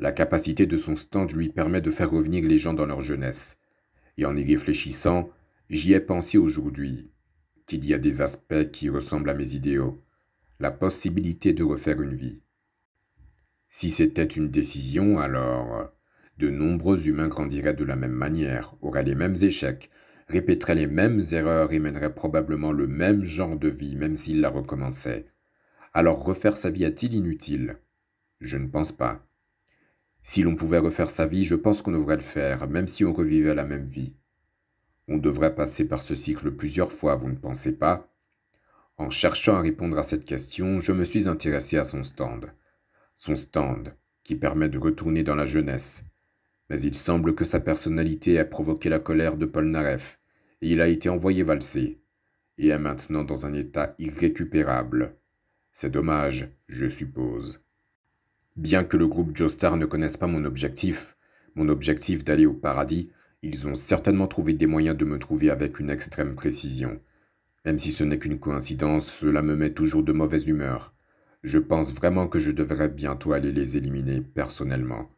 La 0.00 0.10
capacité 0.10 0.66
de 0.66 0.76
son 0.76 0.96
stand 0.96 1.30
lui 1.30 1.50
permet 1.50 1.80
de 1.80 1.92
faire 1.92 2.10
revenir 2.10 2.44
les 2.44 2.58
gens 2.58 2.74
dans 2.74 2.86
leur 2.86 3.00
jeunesse. 3.00 3.58
Et 4.16 4.24
en 4.24 4.36
y 4.36 4.44
réfléchissant, 4.44 5.30
j'y 5.70 5.92
ai 5.92 6.00
pensé 6.00 6.36
aujourd'hui 6.36 7.12
qu'il 7.66 7.86
y 7.86 7.94
a 7.94 7.98
des 7.98 8.22
aspects 8.22 8.70
qui 8.72 8.88
ressemblent 8.88 9.30
à 9.30 9.34
mes 9.34 9.54
idéaux. 9.54 10.02
La 10.58 10.72
possibilité 10.72 11.52
de 11.52 11.62
refaire 11.62 12.02
une 12.02 12.14
vie. 12.14 12.42
Si 13.68 13.88
c'était 13.88 14.24
une 14.24 14.48
décision, 14.48 15.18
alors 15.18 15.92
de 16.38 16.50
nombreux 16.50 17.06
humains 17.06 17.28
grandiraient 17.28 17.74
de 17.74 17.84
la 17.84 17.94
même 17.94 18.10
manière, 18.10 18.74
auraient 18.80 19.04
les 19.04 19.14
mêmes 19.14 19.36
échecs, 19.42 19.90
répéteraient 20.26 20.74
les 20.74 20.88
mêmes 20.88 21.22
erreurs 21.30 21.72
et 21.72 21.78
mèneraient 21.78 22.14
probablement 22.14 22.72
le 22.72 22.88
même 22.88 23.22
genre 23.22 23.56
de 23.56 23.68
vie 23.68 23.94
même 23.94 24.16
s'ils 24.16 24.40
la 24.40 24.50
recommençaient. 24.50 25.26
Alors 25.94 26.24
refaire 26.24 26.56
sa 26.56 26.70
vie 26.70 26.84
est-il 26.84 27.14
inutile? 27.14 27.78
Je 28.42 28.56
ne 28.56 28.66
pense 28.66 28.90
pas. 28.90 29.24
Si 30.24 30.42
l'on 30.42 30.56
pouvait 30.56 30.78
refaire 30.78 31.08
sa 31.08 31.26
vie, 31.26 31.44
je 31.44 31.54
pense 31.54 31.80
qu'on 31.80 31.92
devrait 31.92 32.16
le 32.16 32.22
faire, 32.22 32.68
même 32.68 32.88
si 32.88 33.04
on 33.04 33.12
revivait 33.12 33.54
la 33.54 33.64
même 33.64 33.86
vie. 33.86 34.14
On 35.06 35.16
devrait 35.16 35.54
passer 35.54 35.86
par 35.86 36.02
ce 36.02 36.16
cycle 36.16 36.50
plusieurs 36.50 36.92
fois, 36.92 37.14
vous 37.14 37.28
ne 37.28 37.36
pensez 37.36 37.72
pas? 37.72 38.12
En 38.96 39.10
cherchant 39.10 39.54
à 39.54 39.60
répondre 39.60 39.96
à 39.96 40.02
cette 40.02 40.24
question, 40.24 40.80
je 40.80 40.92
me 40.92 41.04
suis 41.04 41.28
intéressé 41.28 41.78
à 41.78 41.84
son 41.84 42.02
stand. 42.02 42.52
Son 43.14 43.36
stand, 43.36 43.94
qui 44.24 44.34
permet 44.34 44.68
de 44.68 44.78
retourner 44.78 45.22
dans 45.22 45.36
la 45.36 45.44
jeunesse. 45.44 46.04
Mais 46.68 46.80
il 46.80 46.96
semble 46.96 47.36
que 47.36 47.44
sa 47.44 47.60
personnalité 47.60 48.34
ait 48.34 48.44
provoqué 48.44 48.88
la 48.88 48.98
colère 48.98 49.36
de 49.36 49.46
Paul 49.46 49.66
Naref, 49.66 50.20
et 50.62 50.70
il 50.70 50.80
a 50.80 50.88
été 50.88 51.08
envoyé 51.08 51.44
valser, 51.44 52.00
et 52.58 52.68
est 52.68 52.78
maintenant 52.78 53.22
dans 53.22 53.46
un 53.46 53.52
état 53.52 53.94
irrécupérable. 53.98 55.16
C'est 55.72 55.90
dommage, 55.90 56.50
je 56.68 56.88
suppose. 56.88 57.61
Bien 58.56 58.84
que 58.84 58.98
le 58.98 59.08
groupe 59.08 59.34
Joestar 59.34 59.76
ne 59.78 59.86
connaisse 59.86 60.18
pas 60.18 60.26
mon 60.26 60.44
objectif, 60.44 61.16
mon 61.54 61.70
objectif 61.70 62.22
d'aller 62.22 62.44
au 62.44 62.52
paradis, 62.52 63.10
ils 63.40 63.66
ont 63.66 63.74
certainement 63.74 64.28
trouvé 64.28 64.52
des 64.52 64.66
moyens 64.66 64.96
de 64.96 65.06
me 65.06 65.18
trouver 65.18 65.50
avec 65.50 65.80
une 65.80 65.88
extrême 65.88 66.34
précision. 66.34 67.00
Même 67.64 67.78
si 67.78 67.90
ce 67.90 68.04
n'est 68.04 68.18
qu'une 68.18 68.38
coïncidence, 68.38 69.06
cela 69.06 69.40
me 69.40 69.56
met 69.56 69.70
toujours 69.70 70.02
de 70.02 70.12
mauvaise 70.12 70.46
humeur. 70.46 70.94
Je 71.42 71.58
pense 71.58 71.94
vraiment 71.94 72.28
que 72.28 72.38
je 72.38 72.50
devrais 72.50 72.90
bientôt 72.90 73.32
aller 73.32 73.52
les 73.52 73.78
éliminer 73.78 74.20
personnellement. 74.20 75.10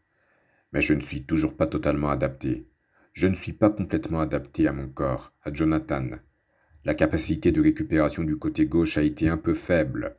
Mais 0.72 0.80
je 0.80 0.94
ne 0.94 1.00
suis 1.00 1.24
toujours 1.24 1.56
pas 1.56 1.66
totalement 1.66 2.10
adapté. 2.10 2.68
Je 3.12 3.26
ne 3.26 3.34
suis 3.34 3.52
pas 3.52 3.70
complètement 3.70 4.20
adapté 4.20 4.68
à 4.68 4.72
mon 4.72 4.88
corps, 4.88 5.32
à 5.42 5.52
Jonathan. 5.52 6.06
La 6.84 6.94
capacité 6.94 7.50
de 7.50 7.60
récupération 7.60 8.22
du 8.22 8.36
côté 8.36 8.66
gauche 8.66 8.96
a 8.96 9.02
été 9.02 9.28
un 9.28 9.38
peu 9.38 9.54
faible. 9.54 10.16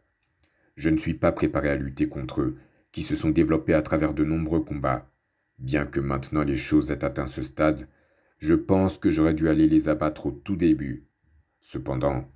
Je 0.76 0.90
ne 0.90 0.98
suis 0.98 1.14
pas 1.14 1.32
préparé 1.32 1.70
à 1.70 1.76
lutter 1.76 2.08
contre 2.08 2.42
eux, 2.42 2.58
qui 2.96 3.02
se 3.02 3.14
sont 3.14 3.30
développés 3.30 3.74
à 3.74 3.82
travers 3.82 4.14
de 4.14 4.24
nombreux 4.24 4.62
combats. 4.62 5.12
Bien 5.60 5.86
que 5.86 6.00
maintenant 6.00 6.44
les 6.44 6.56
choses 6.56 6.92
aient 6.92 7.04
atteint 7.04 7.26
ce 7.26 7.42
stade, 7.42 7.90
je 8.38 8.54
pense 8.54 8.98
que 8.98 9.10
j'aurais 9.10 9.34
dû 9.34 9.50
aller 9.50 9.68
les 9.68 9.90
abattre 9.90 10.28
au 10.28 10.32
tout 10.32 10.56
début. 10.56 11.06
Cependant, 11.60 12.32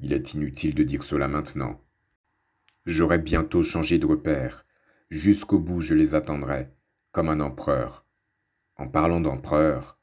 il 0.00 0.12
est 0.12 0.34
inutile 0.34 0.74
de 0.74 0.82
dire 0.82 1.02
cela 1.02 1.28
maintenant. 1.28 1.80
J'aurai 2.84 3.16
bientôt 3.16 3.62
changé 3.62 3.96
de 3.96 4.04
repère. 4.04 4.66
Jusqu'au 5.08 5.60
bout, 5.60 5.80
je 5.80 5.94
les 5.94 6.14
attendrai, 6.14 6.68
comme 7.10 7.30
un 7.30 7.40
empereur. 7.40 8.04
En 8.76 8.88
parlant 8.88 9.22
d'empereur, 9.22 9.98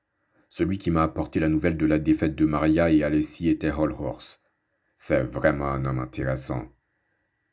celui 0.50 0.80
qui 0.80 0.90
m'a 0.90 1.04
apporté 1.04 1.40
la 1.40 1.50
nouvelle 1.50 1.78
de 1.78 1.86
la 1.86 2.00
défaite 2.00 2.34
de 2.34 2.46
Maria 2.46 2.90
et 2.90 3.04
Alessi 3.04 3.48
était 3.48 3.70
Horse. 3.70 4.42
C'est 4.96 5.22
vraiment 5.22 5.68
un 5.68 5.86
homme 5.86 6.00
intéressant. 6.00 6.68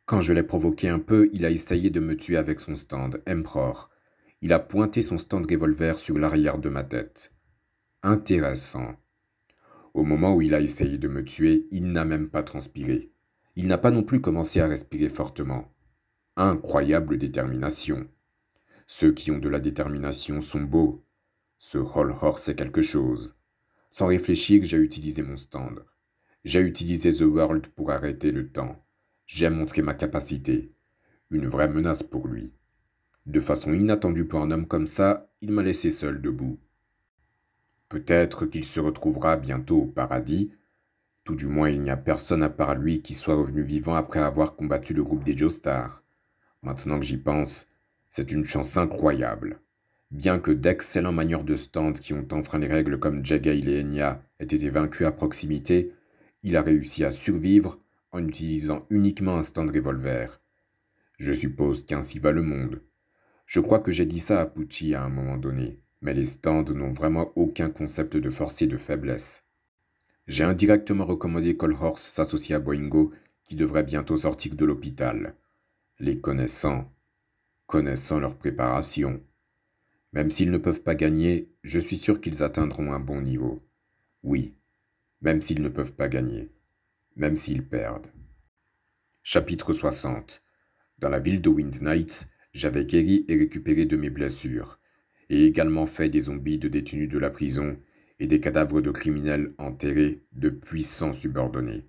Quand 0.07 0.21
je 0.21 0.33
l'ai 0.33 0.45
provoqué 0.45 0.89
un 0.89 1.01
peu, 1.01 1.29
il 1.33 1.45
a 1.45 1.51
essayé 1.51 1.91
de 1.91 1.99
me 1.99 2.17
tuer 2.17 2.37
avec 2.37 2.61
son 2.61 2.77
stand, 2.77 3.21
Emperor. 3.29 3.91
Il 4.41 4.53
a 4.53 4.61
pointé 4.61 5.03
son 5.03 5.19
stand 5.19 5.51
revolver 5.51 5.99
sur 5.99 6.17
l'arrière 6.17 6.59
de 6.59 6.69
ma 6.69 6.85
tête. 6.85 7.35
Intéressant. 8.05 8.95
Au 9.95 10.05
moment 10.05 10.37
où 10.37 10.43
il 10.43 10.55
a 10.55 10.61
essayé 10.61 10.97
de 10.97 11.09
me 11.09 11.25
tuer, 11.25 11.67
il 11.73 11.91
n'a 11.91 12.05
même 12.05 12.29
pas 12.29 12.45
transpiré. 12.45 13.11
Il 13.57 13.67
n'a 13.67 13.79
pas 13.79 13.91
non 13.91 14.05
plus 14.05 14.21
commencé 14.21 14.61
à 14.61 14.69
respirer 14.69 15.09
fortement. 15.09 15.75
Incroyable 16.37 17.19
détermination. 17.19 18.07
Ceux 18.87 19.11
qui 19.11 19.33
ont 19.33 19.39
de 19.39 19.49
la 19.49 19.59
détermination 19.59 20.41
sont 20.41 20.63
beaux. 20.63 21.05
Ce 21.59 21.79
Hall 21.79 22.15
Horse 22.21 22.49
est 22.49 22.55
quelque 22.55 22.83
chose. 22.83 23.37
Sans 23.91 24.07
réfléchir, 24.07 24.63
j'ai 24.63 24.77
utilisé 24.77 25.25
mon 25.25 25.37
stand. 25.37 25.85
J'ai 26.45 26.61
utilisé 26.61 27.13
The 27.13 27.23
World 27.23 27.67
pour 27.69 27.91
arrêter 27.91 28.31
le 28.31 28.53
temps. 28.53 28.86
J'ai 29.27 29.51
montré 29.51 29.83
ma 29.83 29.93
capacité. 29.93 30.73
Une 31.31 31.49
vraie 31.49 31.69
menace 31.69 32.05
pour 32.05 32.29
lui. 32.29 32.53
De 33.27 33.41
façon 33.41 33.73
inattendue 33.73 34.25
pour 34.25 34.41
un 34.41 34.53
homme 34.53 34.69
comme 34.69 34.87
ça, 34.87 35.29
il 35.41 35.51
m'a 35.51 35.65
laissé 35.65 35.91
seul 35.91 36.23
debout. 36.23 36.61
Peut-être 37.89 38.47
qu'il 38.47 38.65
se 38.65 38.79
retrouvera 38.79 39.37
bientôt 39.37 39.83
au 39.83 39.87
paradis. 39.87 40.53
Tout 41.25 41.35
du 41.35 41.47
moins, 41.47 41.71
il 41.71 41.83
n'y 41.83 41.91
a 41.91 41.97
personne 41.97 42.45
à 42.45 42.49
part 42.49 42.77
lui 42.77 43.03
qui 43.03 43.15
soit 43.15 43.35
revenu 43.35 43.63
vivant 43.63 43.97
après 43.97 44.21
avoir 44.21 44.55
combattu 44.55 44.95
le 44.95 45.03
groupe 45.03 45.25
des 45.25 45.37
Joestar. 45.37 46.05
Maintenant 46.63 47.01
que 47.01 47.05
j'y 47.05 47.19
pense, 47.19 47.69
c'est 48.09 48.31
une 48.31 48.45
chance 48.45 48.77
incroyable. 48.77 49.59
Bien 50.13 50.39
que 50.39 50.53
d'excellents 50.53 51.13
manieurs 51.13 51.43
de 51.43 51.57
stand 51.57 51.99
qui 51.99 52.13
ont 52.13 52.29
enfreint 52.31 52.61
les 52.61 52.69
règles 52.69 53.01
comme 53.01 53.27
Jagail 53.27 53.69
et 53.69 53.81
Enya 53.81 54.23
aient 54.39 54.45
été 54.45 54.71
vaincus 54.71 55.05
à 55.05 55.11
proximité, 55.11 55.93
il 56.45 56.57
a 56.57 56.63
réussi 56.63 57.05
à 57.05 57.11
survivre 57.11 57.81
en 58.17 58.27
utilisant 58.27 58.87
uniquement 58.91 59.37
un 59.37 59.43
stand 59.43 59.71
revolver. 59.71 60.41
Je 61.19 61.33
suppose 61.33 61.85
qu'ainsi 61.85 62.19
va 62.19 62.33
le 62.33 62.43
monde. 62.43 62.83
Je 63.47 63.61
crois 63.61 63.79
que 63.79 63.93
j'ai 63.93 64.07
dit 64.07 64.19
ça 64.19 64.41
à 64.41 64.47
Pucci 64.47 64.95
à 64.95 65.05
un 65.05 65.09
moment 65.09 65.37
donné, 65.37 65.81
mais 66.01 66.15
les 66.15 66.25
stands 66.25 66.65
n'ont 66.75 66.91
vraiment 66.91 67.31
aucun 67.37 67.71
concept 67.71 68.17
de 68.17 68.31
force 68.31 68.61
et 68.63 68.67
de 68.67 68.77
faiblesse. 68.77 69.45
J'ai 70.27 70.45
indirectement 70.45 71.05
recommandé 71.05 71.57
Colhorse 71.57 72.03
s'associer 72.03 72.55
à 72.55 72.59
Boingo, 72.59 73.13
qui 73.45 73.55
devrait 73.55 73.85
bientôt 73.85 74.17
sortir 74.17 74.57
de 74.57 74.65
l'hôpital. 74.65 75.37
Les 76.01 76.21
connaissant, 76.21 76.93
connaissant 77.67 78.19
leur 78.19 78.37
préparation, 78.37 79.23
même 80.13 80.31
s'ils 80.31 80.51
ne 80.51 80.59
peuvent 80.59 80.83
pas 80.83 80.95
gagner, 80.95 81.53
je 81.63 81.79
suis 81.79 81.97
sûr 81.97 82.21
qu'ils 82.21 82.43
atteindront 82.43 82.93
un 82.93 83.01
bon 83.01 83.21
niveau. 83.21 83.63
Oui, 84.23 84.57
même 85.21 85.43
s'ils 85.43 85.63
ne 85.63 85.69
peuvent 85.69 85.93
pas 85.93 86.09
gagner, 86.09 86.51
même 87.17 87.37
s'ils 87.37 87.67
perdent. 87.67 88.07
Chapitre 89.23 89.73
60 89.73 90.45
Dans 90.99 91.09
la 91.09 91.19
ville 91.19 91.43
de 91.43 91.49
Wind 91.49 91.81
Knights, 91.81 92.29
j'avais 92.53 92.85
guéri 92.85 93.25
et 93.29 93.37
récupéré 93.37 93.85
de 93.87 93.97
mes 93.97 94.11
blessures, 94.11 94.79
et 95.29 95.45
également 95.45 95.87
fait 95.87 96.09
des 96.09 96.23
zombies 96.23 96.59
de 96.59 96.69
détenus 96.69 97.09
de 97.09 97.19
la 97.19 97.31
prison 97.31 97.79
et 98.19 98.27
des 98.27 98.41
cadavres 98.41 98.81
de 98.81 98.91
criminels 98.91 99.55
enterrés 99.59 100.23
de 100.33 100.49
puissants 100.49 101.13
subordonnés. 101.13 101.89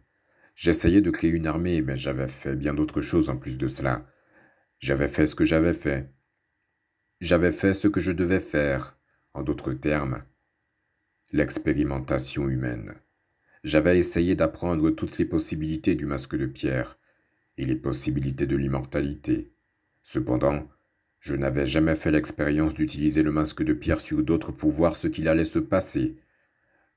J'essayais 0.56 1.02
de 1.02 1.12
créer 1.12 1.32
une 1.32 1.46
armée, 1.46 1.82
mais 1.82 1.98
j'avais 1.98 2.28
fait 2.28 2.56
bien 2.56 2.74
d'autres 2.74 3.02
choses 3.02 3.30
en 3.30 3.38
plus 3.38 3.58
de 3.58 3.68
cela. 3.68 4.08
J'avais 4.80 5.08
fait 5.08 5.26
ce 5.26 5.36
que 5.36 5.46
j'avais 5.46 5.74
fait, 5.74 6.12
j'avais 7.20 7.52
fait 7.52 7.74
ce 7.74 7.88
que 7.88 8.00
je 8.00 8.12
devais 8.12 8.40
faire, 8.40 9.00
en 9.34 9.42
d'autres 9.42 9.74
termes, 9.74 10.24
l'expérimentation 11.32 12.48
humaine. 12.48 12.94
J'avais 13.64 13.98
essayé 13.98 14.36
d'apprendre 14.36 14.90
toutes 14.92 15.18
les 15.18 15.26
possibilités 15.26 15.96
du 15.96 16.06
masque 16.06 16.36
de 16.36 16.46
pierre 16.46 16.98
et 17.58 17.66
les 17.66 17.76
possibilités 17.76 18.46
de 18.46 18.56
l'immortalité. 18.56 19.52
Cependant, 20.04 20.68
je 21.20 21.36
n'avais 21.36 21.66
jamais 21.66 21.96
fait 21.96 22.12
l'expérience 22.12 22.74
d'utiliser 22.74 23.24
le 23.24 23.32
masque 23.32 23.64
de 23.64 23.74
pierre 23.74 24.00
sur 24.00 24.24
d'autres 24.24 24.52
pour 24.52 24.72
voir 24.72 24.96
ce 24.96 25.08
qu'il 25.08 25.28
allait 25.28 25.44
se 25.44 25.60
passer. 25.60 26.16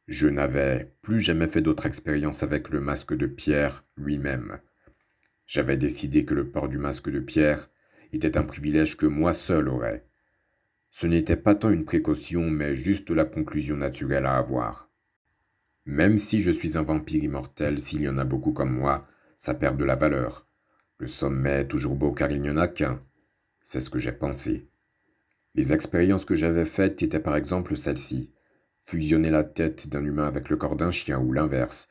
Je 0.07 0.29
n'avais 0.29 0.93
plus 1.03 1.21
jamais 1.21 1.47
fait 1.47 1.63
d'autre 1.63 1.87
expérience 1.87 2.43
avec 2.43 2.69
le 2.69 2.81
masque 2.81 3.15
de 3.15 3.27
pierre 3.27 3.85
lui-même. 3.97 4.59
J'avais 5.47 5.77
décidé 5.77 6.25
que 6.25 6.35
le 6.35 6.51
port 6.51 6.69
du 6.69 6.79
masque 6.79 7.11
de 7.11 7.21
pierre 7.21 7.71
était 8.13 8.37
un 8.37 8.43
privilège 8.43 8.97
que 8.97 9.07
moi 9.07 9.33
seul 9.33 9.69
aurais. 9.69 10.05
Ce 10.91 11.07
n'était 11.07 11.37
pas 11.37 11.55
tant 11.55 11.71
une 11.71 11.85
précaution, 11.85 12.51
mais 12.51 12.75
juste 12.75 13.11
la 13.11 13.25
conclusion 13.25 13.77
naturelle 13.77 14.27
à 14.27 14.37
avoir. 14.37 14.90
Même 15.91 16.19
si 16.19 16.41
je 16.41 16.53
suis 16.53 16.79
un 16.79 16.83
vampire 16.83 17.25
immortel, 17.25 17.81
s'il 17.81 18.03
y 18.03 18.09
en 18.09 18.17
a 18.17 18.25
beaucoup 18.25 18.53
comme 18.53 18.73
moi, 18.73 19.03
ça 19.37 19.55
perd 19.55 19.77
de 19.77 19.85
la 19.85 19.97
valeur. 19.97 20.47
Le 20.99 21.09
sommet 21.09 21.63
est 21.63 21.67
toujours 21.67 21.97
beau 21.97 22.13
car 22.13 22.31
il 22.31 22.41
n'y 22.41 22.49
en 22.49 22.59
a 22.59 22.69
qu'un. 22.69 23.03
C'est 23.61 23.81
ce 23.81 23.91
que 23.91 23.99
j'ai 23.99 24.13
pensé. 24.13 24.71
Les 25.57 25.73
expériences 25.73 26.25
que 26.25 26.37
j'avais 26.37 26.65
faites 26.65 27.03
étaient 27.03 27.19
par 27.19 27.35
exemple 27.35 27.77
celles-ci. 27.77 28.33
Fusionner 28.81 29.31
la 29.31 29.43
tête 29.43 29.89
d'un 29.89 30.05
humain 30.05 30.29
avec 30.29 30.49
le 30.49 30.57
corps 30.57 30.77
d'un 30.77 30.93
chien 30.93 31.19
ou 31.19 31.33
l'inverse. 31.33 31.89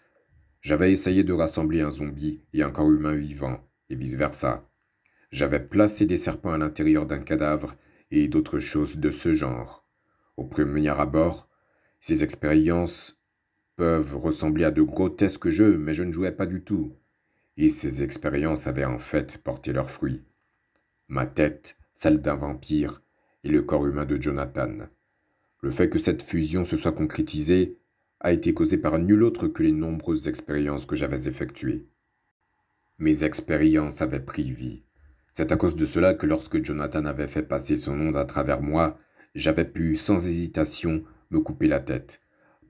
J'avais 0.62 0.94
essayé 0.94 1.26
de 1.26 1.34
rassembler 1.34 1.82
un 1.82 1.92
zombie 1.92 2.46
et 2.54 2.64
un 2.64 2.72
corps 2.72 2.90
humain 2.90 3.16
vivant, 3.16 3.70
et 3.90 3.96
vice-versa. 3.96 4.66
J'avais 5.30 5.60
placé 5.60 6.06
des 6.06 6.16
serpents 6.16 6.54
à 6.54 6.58
l'intérieur 6.58 7.06
d'un 7.06 7.20
cadavre 7.20 7.76
et 8.12 8.30
d'autres 8.30 8.60
choses 8.60 8.96
de 8.96 9.12
ce 9.12 9.34
genre. 9.34 9.86
Au 10.38 10.46
premier 10.46 10.88
abord, 10.88 11.50
ces 12.00 12.24
expériences 12.24 13.19
peuvent 13.80 14.18
ressembler 14.18 14.66
à 14.66 14.72
de 14.72 14.82
grotesques 14.82 15.48
jeux, 15.48 15.78
mais 15.78 15.94
je 15.94 16.04
ne 16.04 16.12
jouais 16.12 16.34
pas 16.34 16.46
du 16.46 16.66
tout. 16.66 16.92
Et 17.56 17.70
ces 17.70 18.04
expériences 18.04 18.68
avaient 18.68 18.84
en 18.84 19.00
fait 19.00 19.42
porté 19.42 19.72
leurs 19.72 19.90
fruits. 19.90 20.26
Ma 21.08 21.26
tête, 21.26 21.78
celle 21.94 22.22
d'un 22.22 22.36
vampire, 22.36 23.02
et 23.46 23.48
le 23.48 23.62
corps 23.62 23.88
humain 23.88 24.04
de 24.04 24.22
Jonathan. 24.22 24.90
Le 25.62 25.72
fait 25.72 25.88
que 25.88 25.98
cette 25.98 26.22
fusion 26.22 26.66
se 26.66 26.76
soit 26.76 26.92
concrétisée 26.92 27.78
a 28.20 28.34
été 28.34 28.54
causé 28.54 28.78
par 28.78 29.00
nul 29.00 29.24
autre 29.24 29.48
que 29.48 29.64
les 29.64 29.72
nombreuses 29.72 30.28
expériences 30.28 30.86
que 30.86 30.98
j'avais 30.98 31.30
effectuées. 31.30 31.88
Mes 32.98 33.24
expériences 33.24 34.02
avaient 34.02 34.20
pris 34.20 34.52
vie. 34.52 34.84
C'est 35.32 35.54
à 35.54 35.56
cause 35.56 35.78
de 35.78 35.86
cela 35.86 36.16
que 36.16 36.26
lorsque 36.26 36.62
Jonathan 36.62 37.06
avait 37.06 37.30
fait 37.30 37.44
passer 37.44 37.78
son 37.78 37.98
onde 37.98 38.18
à 38.18 38.26
travers 38.26 38.62
moi, 38.62 38.98
j'avais 39.36 39.64
pu, 39.64 39.96
sans 39.96 40.28
hésitation, 40.28 41.06
me 41.32 41.40
couper 41.40 41.70
la 41.70 41.80
tête, 41.80 42.20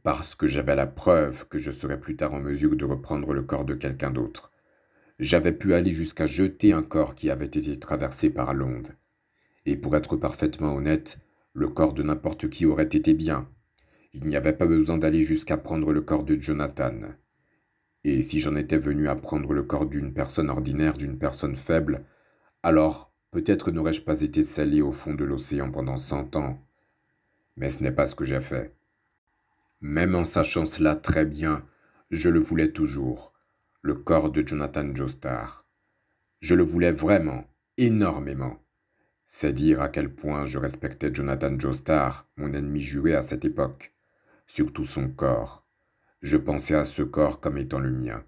parce 0.03 0.35
que 0.35 0.47
j'avais 0.47 0.75
la 0.75 0.87
preuve 0.87 1.47
que 1.47 1.57
je 1.57 1.71
serais 1.71 1.99
plus 1.99 2.15
tard 2.15 2.33
en 2.33 2.39
mesure 2.39 2.75
de 2.75 2.85
reprendre 2.85 3.33
le 3.33 3.43
corps 3.43 3.65
de 3.65 3.73
quelqu'un 3.73 4.11
d'autre. 4.11 4.51
J'avais 5.19 5.51
pu 5.51 5.73
aller 5.73 5.91
jusqu'à 5.91 6.27
jeter 6.27 6.71
un 6.71 6.83
corps 6.83 7.15
qui 7.15 7.29
avait 7.29 7.45
été 7.45 7.77
traversé 7.77 8.29
par 8.29 8.53
l'onde. 8.53 8.95
Et 9.65 9.75
pour 9.75 9.95
être 9.97 10.15
parfaitement 10.15 10.75
honnête, 10.75 11.19
le 11.53 11.67
corps 11.67 11.93
de 11.93 12.03
n'importe 12.03 12.49
qui 12.49 12.65
aurait 12.65 12.83
été 12.83 13.13
bien. 13.13 13.49
Il 14.13 14.25
n'y 14.25 14.37
avait 14.37 14.53
pas 14.53 14.65
besoin 14.65 14.97
d'aller 14.97 15.23
jusqu'à 15.23 15.57
prendre 15.57 15.91
le 15.91 16.01
corps 16.01 16.23
de 16.23 16.39
Jonathan. 16.39 17.01
Et 18.05 18.21
si 18.21 18.39
j'en 18.39 18.55
étais 18.55 18.77
venu 18.77 19.09
à 19.09 19.15
prendre 19.15 19.53
le 19.53 19.63
corps 19.63 19.85
d'une 19.85 20.13
personne 20.13 20.49
ordinaire, 20.49 20.97
d'une 20.97 21.19
personne 21.19 21.57
faible, 21.57 22.05
alors 22.63 23.13
peut-être 23.31 23.71
n'aurais-je 23.71 24.01
pas 24.01 24.21
été 24.21 24.41
scellé 24.41 24.81
au 24.81 24.93
fond 24.93 25.13
de 25.13 25.25
l'océan 25.25 25.69
pendant 25.69 25.97
cent 25.97 26.35
ans. 26.37 26.65
Mais 27.57 27.69
ce 27.69 27.83
n'est 27.83 27.91
pas 27.91 28.05
ce 28.05 28.15
que 28.15 28.25
j'ai 28.25 28.39
fait. 28.39 28.78
Même 29.81 30.15
en 30.15 30.25
sachant 30.25 30.65
cela 30.65 30.95
très 30.95 31.25
bien, 31.25 31.65
je 32.11 32.29
le 32.29 32.39
voulais 32.39 32.71
toujours, 32.71 33.33
le 33.81 33.93
corps 33.93 34.31
de 34.31 34.45
Jonathan 34.45 34.93
Joestar. 34.93 35.65
Je 36.41 36.55
le 36.55 36.63
voulais 36.63 36.91
vraiment, 36.91 37.45
énormément. 37.77 38.61
C'est 39.25 39.53
dire 39.53 39.81
à 39.81 39.89
quel 39.89 40.13
point 40.13 40.45
je 40.45 40.57
respectais 40.57 41.13
Jonathan 41.13 41.57
Joestar, 41.57 42.27
mon 42.35 42.53
ennemi 42.53 42.81
juré 42.81 43.13
à 43.13 43.21
cette 43.21 43.45
époque, 43.45 43.93
surtout 44.47 44.85
son 44.85 45.07
corps. 45.09 45.65
Je 46.21 46.35
pensais 46.35 46.75
à 46.75 46.83
ce 46.83 47.03
corps 47.03 47.39
comme 47.39 47.57
étant 47.57 47.79
le 47.79 47.91
mien. 47.91 48.25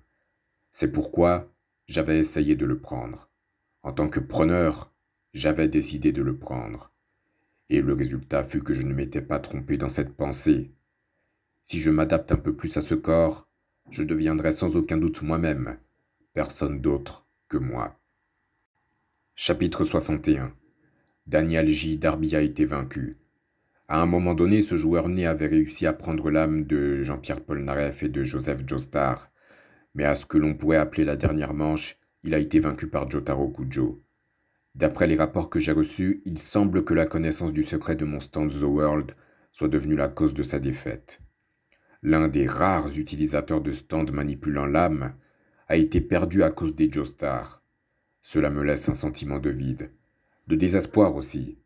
C'est 0.71 0.91
pourquoi 0.91 1.51
j'avais 1.87 2.19
essayé 2.19 2.55
de 2.55 2.65
le 2.65 2.79
prendre. 2.79 3.29
En 3.83 3.91
tant 3.91 4.07
que 4.07 4.19
preneur, 4.19 4.93
j'avais 5.33 5.67
décidé 5.67 6.11
de 6.11 6.21
le 6.21 6.37
prendre. 6.37 6.93
Et 7.69 7.81
le 7.81 7.93
résultat 7.93 8.43
fut 8.43 8.63
que 8.63 8.73
je 8.73 8.83
ne 8.83 8.93
m'étais 8.93 9.21
pas 9.21 9.39
trompé 9.39 9.77
dans 9.77 9.89
cette 9.89 10.15
pensée. 10.15 10.71
Si 11.63 11.79
je 11.79 11.89
m'adapte 11.89 12.31
un 12.31 12.37
peu 12.37 12.55
plus 12.55 12.75
à 12.77 12.81
ce 12.81 12.95
corps, 12.95 13.47
je 13.89 14.03
deviendrai 14.03 14.51
sans 14.51 14.75
aucun 14.75 14.97
doute 14.97 15.21
moi-même, 15.21 15.77
personne 16.33 16.81
d'autre 16.81 17.27
que 17.47 17.57
moi. 17.57 17.99
Chapitre 19.35 19.83
61 19.83 20.53
Daniel 21.27 21.69
J. 21.69 21.97
Darby 21.97 22.35
a 22.35 22.41
été 22.41 22.65
vaincu. 22.65 23.17
À 23.87 24.01
un 24.01 24.05
moment 24.05 24.33
donné, 24.33 24.61
ce 24.61 24.75
joueur 24.75 25.09
né 25.09 25.25
avait 25.25 25.47
réussi 25.47 25.85
à 25.85 25.93
prendre 25.93 26.31
l'âme 26.31 26.65
de 26.65 27.03
Jean-Pierre 27.03 27.41
Polnareff 27.41 28.03
et 28.03 28.09
de 28.09 28.23
Joseph 28.23 28.63
Joestar, 28.65 29.31
mais 29.93 30.05
à 30.05 30.15
ce 30.15 30.25
que 30.25 30.37
l'on 30.37 30.53
pourrait 30.53 30.77
appeler 30.77 31.03
la 31.03 31.15
dernière 31.15 31.53
manche, 31.53 31.97
il 32.23 32.33
a 32.33 32.39
été 32.39 32.59
vaincu 32.59 32.87
par 32.87 33.09
Jotaro 33.09 33.49
Kujo. 33.49 34.01
D'après 34.75 35.07
les 35.07 35.17
rapports 35.17 35.49
que 35.49 35.59
j'ai 35.59 35.73
reçus, 35.73 36.21
il 36.25 36.39
semble 36.39 36.85
que 36.85 36.93
la 36.93 37.05
connaissance 37.05 37.51
du 37.51 37.63
secret 37.63 37.95
de 37.95 38.05
mon 38.05 38.19
stand 38.19 38.51
The 38.51 38.63
World 38.63 39.15
soit 39.51 39.67
devenue 39.67 39.97
la 39.97 40.07
cause 40.07 40.33
de 40.33 40.43
sa 40.43 40.59
défaite. 40.59 41.19
L'un 42.03 42.27
des 42.27 42.47
rares 42.47 42.97
utilisateurs 42.97 43.61
de 43.61 43.71
stand 43.71 44.11
manipulant 44.11 44.65
l'âme 44.65 45.13
a 45.67 45.75
été 45.75 46.01
perdu 46.01 46.41
à 46.41 46.49
cause 46.49 46.73
des 46.73 46.91
Joestar. 46.91 47.63
Cela 48.23 48.49
me 48.49 48.63
laisse 48.63 48.89
un 48.89 48.93
sentiment 48.93 49.39
de 49.39 49.51
vide, 49.51 49.91
de 50.47 50.55
désespoir 50.55 51.15
aussi. 51.15 51.59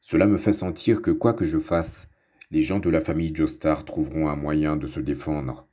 Cela 0.00 0.26
me 0.26 0.38
fait 0.38 0.52
sentir 0.52 1.02
que 1.02 1.10
quoi 1.10 1.34
que 1.34 1.44
je 1.44 1.58
fasse, 1.58 2.08
les 2.52 2.62
gens 2.62 2.78
de 2.78 2.90
la 2.90 3.00
famille 3.00 3.34
Joestar 3.34 3.84
trouveront 3.84 4.28
un 4.28 4.36
moyen 4.36 4.76
de 4.76 4.86
se 4.86 5.00
défendre. 5.00 5.68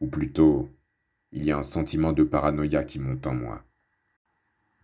Ou 0.00 0.08
plutôt, 0.08 0.68
il 1.32 1.44
y 1.44 1.52
a 1.52 1.58
un 1.58 1.62
sentiment 1.62 2.12
de 2.12 2.24
paranoïa 2.24 2.84
qui 2.84 2.98
monte 2.98 3.26
en 3.26 3.34
moi. 3.34 3.64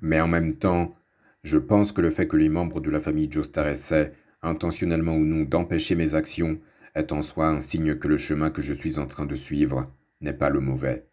Mais 0.01 0.21
en 0.21 0.29
même 0.29 0.55
temps, 0.55 0.95
je 1.43 1.59
pense 1.59 1.93
que 1.93 2.01
le 2.01 2.11
fait 2.11 2.27
que 2.27 2.37
les 2.37 2.49
membres 2.49 2.81
de 2.81 2.91
la 2.91 3.01
famille 3.01 3.31
Joestar 3.31 3.67
essaient, 3.67 4.13
intentionnellement 4.43 5.17
ou 5.17 5.25
non, 5.25 5.43
d'empêcher 5.45 5.95
mes 5.95 6.15
actions, 6.15 6.61
est 6.95 7.13
en 7.13 7.23
soi 7.23 7.49
un 7.49 7.61
signe 7.61 7.97
que 7.97 8.09
le 8.09 8.19
chemin 8.19 8.51
que 8.51 8.63
je 8.63 8.73
suis 8.73 8.99
en 8.99 9.07
train 9.07 9.27
de 9.27 9.35
suivre 9.35 9.85
n'est 10.21 10.33
pas 10.33 10.51
le 10.51 10.61
mauvais. 10.61 11.07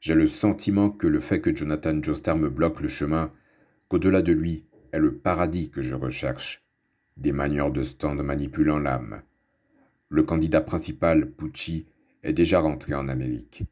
J'ai 0.00 0.14
le 0.14 0.26
sentiment 0.26 0.90
que 0.90 1.06
le 1.06 1.20
fait 1.20 1.40
que 1.40 1.54
Jonathan 1.54 2.02
Joestar 2.02 2.36
me 2.36 2.50
bloque 2.50 2.80
le 2.80 2.88
chemin, 2.88 3.32
qu'au-delà 3.88 4.20
de 4.20 4.32
lui 4.32 4.66
est 4.92 4.98
le 4.98 5.16
paradis 5.16 5.70
que 5.70 5.82
je 5.82 5.94
recherche. 5.94 6.62
Des 7.16 7.32
manières 7.32 7.70
de 7.70 7.82
stand 7.82 8.20
manipulant 8.22 8.78
l'âme. 8.78 9.22
Le 10.10 10.22
candidat 10.22 10.60
principal, 10.60 11.30
Pucci, 11.30 11.86
est 12.22 12.32
déjà 12.32 12.60
rentré 12.60 12.94
en 12.94 13.08
Amérique. 13.08 13.64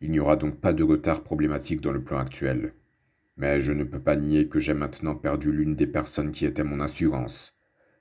Il 0.00 0.10
n'y 0.10 0.20
aura 0.20 0.36
donc 0.36 0.60
pas 0.60 0.72
de 0.72 0.82
retard 0.82 1.22
problématique 1.22 1.80
dans 1.80 1.92
le 1.92 2.02
plan 2.02 2.18
actuel. 2.18 2.72
Mais 3.36 3.60
je 3.60 3.72
ne 3.72 3.84
peux 3.84 4.00
pas 4.00 4.16
nier 4.16 4.48
que 4.48 4.60
j'ai 4.60 4.74
maintenant 4.74 5.14
perdu 5.14 5.52
l'une 5.52 5.74
des 5.74 5.86
personnes 5.86 6.30
qui 6.30 6.46
était 6.46 6.64
mon 6.64 6.80
assurance. 6.80 7.56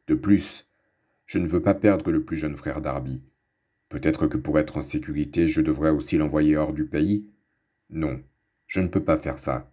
De 0.08 0.14
plus, 0.14 0.69
je 1.30 1.38
ne 1.38 1.46
veux 1.46 1.62
pas 1.62 1.76
perdre 1.76 2.10
le 2.10 2.26
plus 2.26 2.38
jeune 2.38 2.58
frère 2.58 2.82
Darby. 2.82 3.22
Peut-être 3.88 4.26
que 4.26 4.38
pour 4.38 4.58
être 4.58 4.78
en 4.78 4.82
sécurité, 4.82 5.48
je 5.48 5.62
devrais 5.62 5.92
aussi 5.92 6.18
l'envoyer 6.18 6.58
hors 6.58 6.74
du 6.74 6.88
pays 6.88 7.30
Non, 7.92 8.24
je 8.66 8.82
ne 8.82 8.88
peux 8.88 9.04
pas 9.04 9.16
faire 9.16 9.38
ça. 9.38 9.72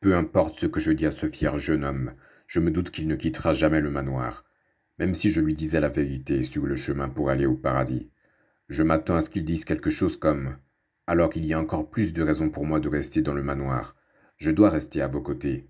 Peu 0.00 0.16
importe 0.16 0.58
ce 0.58 0.64
que 0.64 0.80
je 0.80 0.90
dis 0.90 1.04
à 1.04 1.10
ce 1.10 1.28
fier 1.28 1.58
jeune 1.58 1.84
homme, 1.84 2.14
je 2.46 2.60
me 2.60 2.70
doute 2.70 2.90
qu'il 2.90 3.08
ne 3.08 3.14
quittera 3.14 3.52
jamais 3.52 3.82
le 3.82 3.90
manoir, 3.90 4.46
même 4.98 5.12
si 5.12 5.28
je 5.28 5.42
lui 5.42 5.52
disais 5.52 5.80
la 5.80 5.90
vérité 5.90 6.42
sur 6.42 6.64
le 6.64 6.76
chemin 6.76 7.10
pour 7.10 7.28
aller 7.28 7.44
au 7.44 7.54
paradis. 7.54 8.08
Je 8.70 8.82
m'attends 8.82 9.16
à 9.16 9.20
ce 9.20 9.28
qu'il 9.28 9.44
dise 9.44 9.66
quelque 9.66 9.90
chose 9.90 10.16
comme 10.16 10.56
Alors 11.06 11.28
qu'il 11.28 11.44
y 11.44 11.52
a 11.52 11.60
encore 11.60 11.90
plus 11.90 12.14
de 12.14 12.22
raisons 12.22 12.48
pour 12.48 12.64
moi 12.64 12.80
de 12.80 12.88
rester 12.88 13.20
dans 13.20 13.34
le 13.34 13.42
manoir. 13.42 13.96
Je 14.38 14.50
dois 14.50 14.70
rester 14.70 15.02
à 15.02 15.08
vos 15.08 15.20
côtés. 15.20 15.68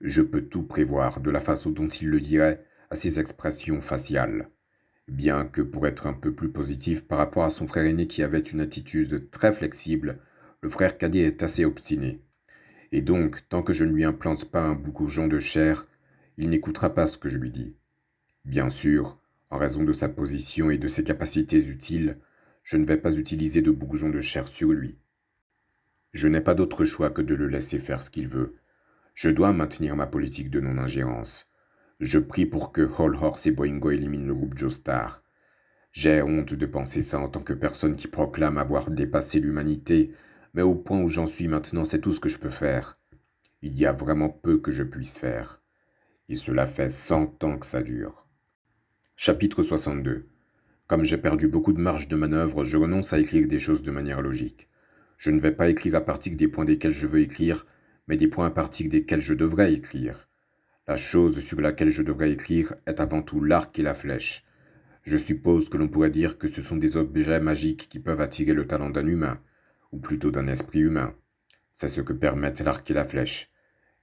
Je 0.00 0.22
peux 0.22 0.42
tout 0.42 0.62
prévoir 0.62 1.20
de 1.20 1.30
la 1.32 1.40
façon 1.40 1.70
dont 1.70 1.88
il 1.88 2.08
le 2.08 2.20
dirait, 2.20 2.64
à 2.92 2.94
ses 2.94 3.18
expressions 3.18 3.80
faciales. 3.80 4.50
Bien 5.08 5.46
que 5.46 5.62
pour 5.62 5.86
être 5.86 6.06
un 6.06 6.12
peu 6.12 6.34
plus 6.34 6.50
positif 6.52 7.06
par 7.08 7.16
rapport 7.16 7.42
à 7.42 7.48
son 7.48 7.66
frère 7.66 7.86
aîné 7.86 8.06
qui 8.06 8.22
avait 8.22 8.38
une 8.38 8.60
attitude 8.60 9.30
très 9.30 9.50
flexible, 9.50 10.18
le 10.60 10.68
frère 10.68 10.98
cadet 10.98 11.20
est 11.20 11.42
assez 11.42 11.64
obstiné. 11.64 12.20
Et 12.92 13.00
donc, 13.00 13.48
tant 13.48 13.62
que 13.62 13.72
je 13.72 13.84
ne 13.84 13.92
lui 13.92 14.04
implante 14.04 14.44
pas 14.50 14.62
un 14.62 14.74
bourgeon 14.74 15.26
de 15.26 15.38
chair, 15.38 15.86
il 16.36 16.50
n'écoutera 16.50 16.94
pas 16.94 17.06
ce 17.06 17.16
que 17.16 17.30
je 17.30 17.38
lui 17.38 17.48
dis. 17.48 17.76
Bien 18.44 18.68
sûr, 18.68 19.18
en 19.48 19.56
raison 19.56 19.84
de 19.84 19.92
sa 19.94 20.10
position 20.10 20.68
et 20.68 20.76
de 20.76 20.86
ses 20.86 21.02
capacités 21.02 21.64
utiles, 21.66 22.18
je 22.62 22.76
ne 22.76 22.84
vais 22.84 22.98
pas 22.98 23.14
utiliser 23.16 23.62
de 23.62 23.70
bourgeon 23.70 24.10
de 24.10 24.20
chair 24.20 24.46
sur 24.46 24.68
lui. 24.68 24.98
Je 26.12 26.28
n'ai 26.28 26.42
pas 26.42 26.54
d'autre 26.54 26.84
choix 26.84 27.08
que 27.08 27.22
de 27.22 27.34
le 27.34 27.46
laisser 27.46 27.78
faire 27.78 28.02
ce 28.02 28.10
qu'il 28.10 28.28
veut. 28.28 28.56
Je 29.14 29.30
dois 29.30 29.54
maintenir 29.54 29.96
ma 29.96 30.06
politique 30.06 30.50
de 30.50 30.60
non-ingérence. 30.60 31.51
Je 32.02 32.18
prie 32.18 32.46
pour 32.46 32.72
que 32.72 32.82
Hall 32.98 33.14
Horse 33.14 33.46
et 33.46 33.52
Boingo 33.52 33.92
éliminent 33.92 34.26
le 34.26 34.34
groupe 34.34 34.58
Joestar. 34.58 35.22
J'ai 35.92 36.20
honte 36.20 36.52
de 36.52 36.66
penser 36.66 37.00
ça 37.00 37.20
en 37.20 37.28
tant 37.28 37.42
que 37.42 37.52
personne 37.52 37.94
qui 37.94 38.08
proclame 38.08 38.58
avoir 38.58 38.90
dépassé 38.90 39.38
l'humanité, 39.38 40.10
mais 40.52 40.62
au 40.62 40.74
point 40.74 41.00
où 41.00 41.08
j'en 41.08 41.26
suis 41.26 41.46
maintenant, 41.46 41.84
c'est 41.84 42.00
tout 42.00 42.10
ce 42.10 42.18
que 42.18 42.28
je 42.28 42.38
peux 42.38 42.50
faire. 42.50 42.94
Il 43.62 43.78
y 43.78 43.86
a 43.86 43.92
vraiment 43.92 44.30
peu 44.30 44.58
que 44.58 44.72
je 44.72 44.82
puisse 44.82 45.16
faire. 45.16 45.62
Et 46.28 46.34
cela 46.34 46.66
fait 46.66 46.88
cent 46.88 47.44
ans 47.44 47.56
que 47.56 47.66
ça 47.66 47.82
dure. 47.82 48.26
Chapitre 49.14 49.62
62 49.62 50.26
Comme 50.88 51.04
j'ai 51.04 51.18
perdu 51.18 51.46
beaucoup 51.46 51.72
de 51.72 51.80
marge 51.80 52.08
de 52.08 52.16
manœuvre, 52.16 52.64
je 52.64 52.76
renonce 52.76 53.12
à 53.12 53.20
écrire 53.20 53.46
des 53.46 53.60
choses 53.60 53.84
de 53.84 53.92
manière 53.92 54.22
logique. 54.22 54.68
Je 55.18 55.30
ne 55.30 55.38
vais 55.38 55.52
pas 55.52 55.70
écrire 55.70 55.94
à 55.94 56.00
partir 56.00 56.34
des 56.34 56.48
points 56.48 56.64
desquels 56.64 56.90
je 56.90 57.06
veux 57.06 57.20
écrire, 57.20 57.64
mais 58.08 58.16
des 58.16 58.26
points 58.26 58.46
à 58.46 58.50
partir 58.50 58.88
desquels 58.88 59.20
je 59.20 59.34
devrais 59.34 59.72
écrire. 59.72 60.26
La 60.88 60.96
chose 60.96 61.38
sur 61.38 61.60
laquelle 61.60 61.90
je 61.90 62.02
devrais 62.02 62.32
écrire 62.32 62.74
est 62.86 62.98
avant 62.98 63.22
tout 63.22 63.40
l'arc 63.40 63.78
et 63.78 63.82
la 63.82 63.94
flèche. 63.94 64.44
Je 65.04 65.16
suppose 65.16 65.68
que 65.68 65.76
l'on 65.76 65.86
pourrait 65.86 66.10
dire 66.10 66.38
que 66.38 66.48
ce 66.48 66.60
sont 66.60 66.76
des 66.76 66.96
objets 66.96 67.38
magiques 67.38 67.88
qui 67.88 68.00
peuvent 68.00 68.20
attirer 68.20 68.52
le 68.52 68.66
talent 68.66 68.90
d'un 68.90 69.06
humain, 69.06 69.40
ou 69.92 69.98
plutôt 69.98 70.32
d'un 70.32 70.48
esprit 70.48 70.80
humain. 70.80 71.14
C'est 71.72 71.86
ce 71.86 72.00
que 72.00 72.12
permettent 72.12 72.60
l'arc 72.60 72.90
et 72.90 72.94
la 72.94 73.04
flèche. 73.04 73.48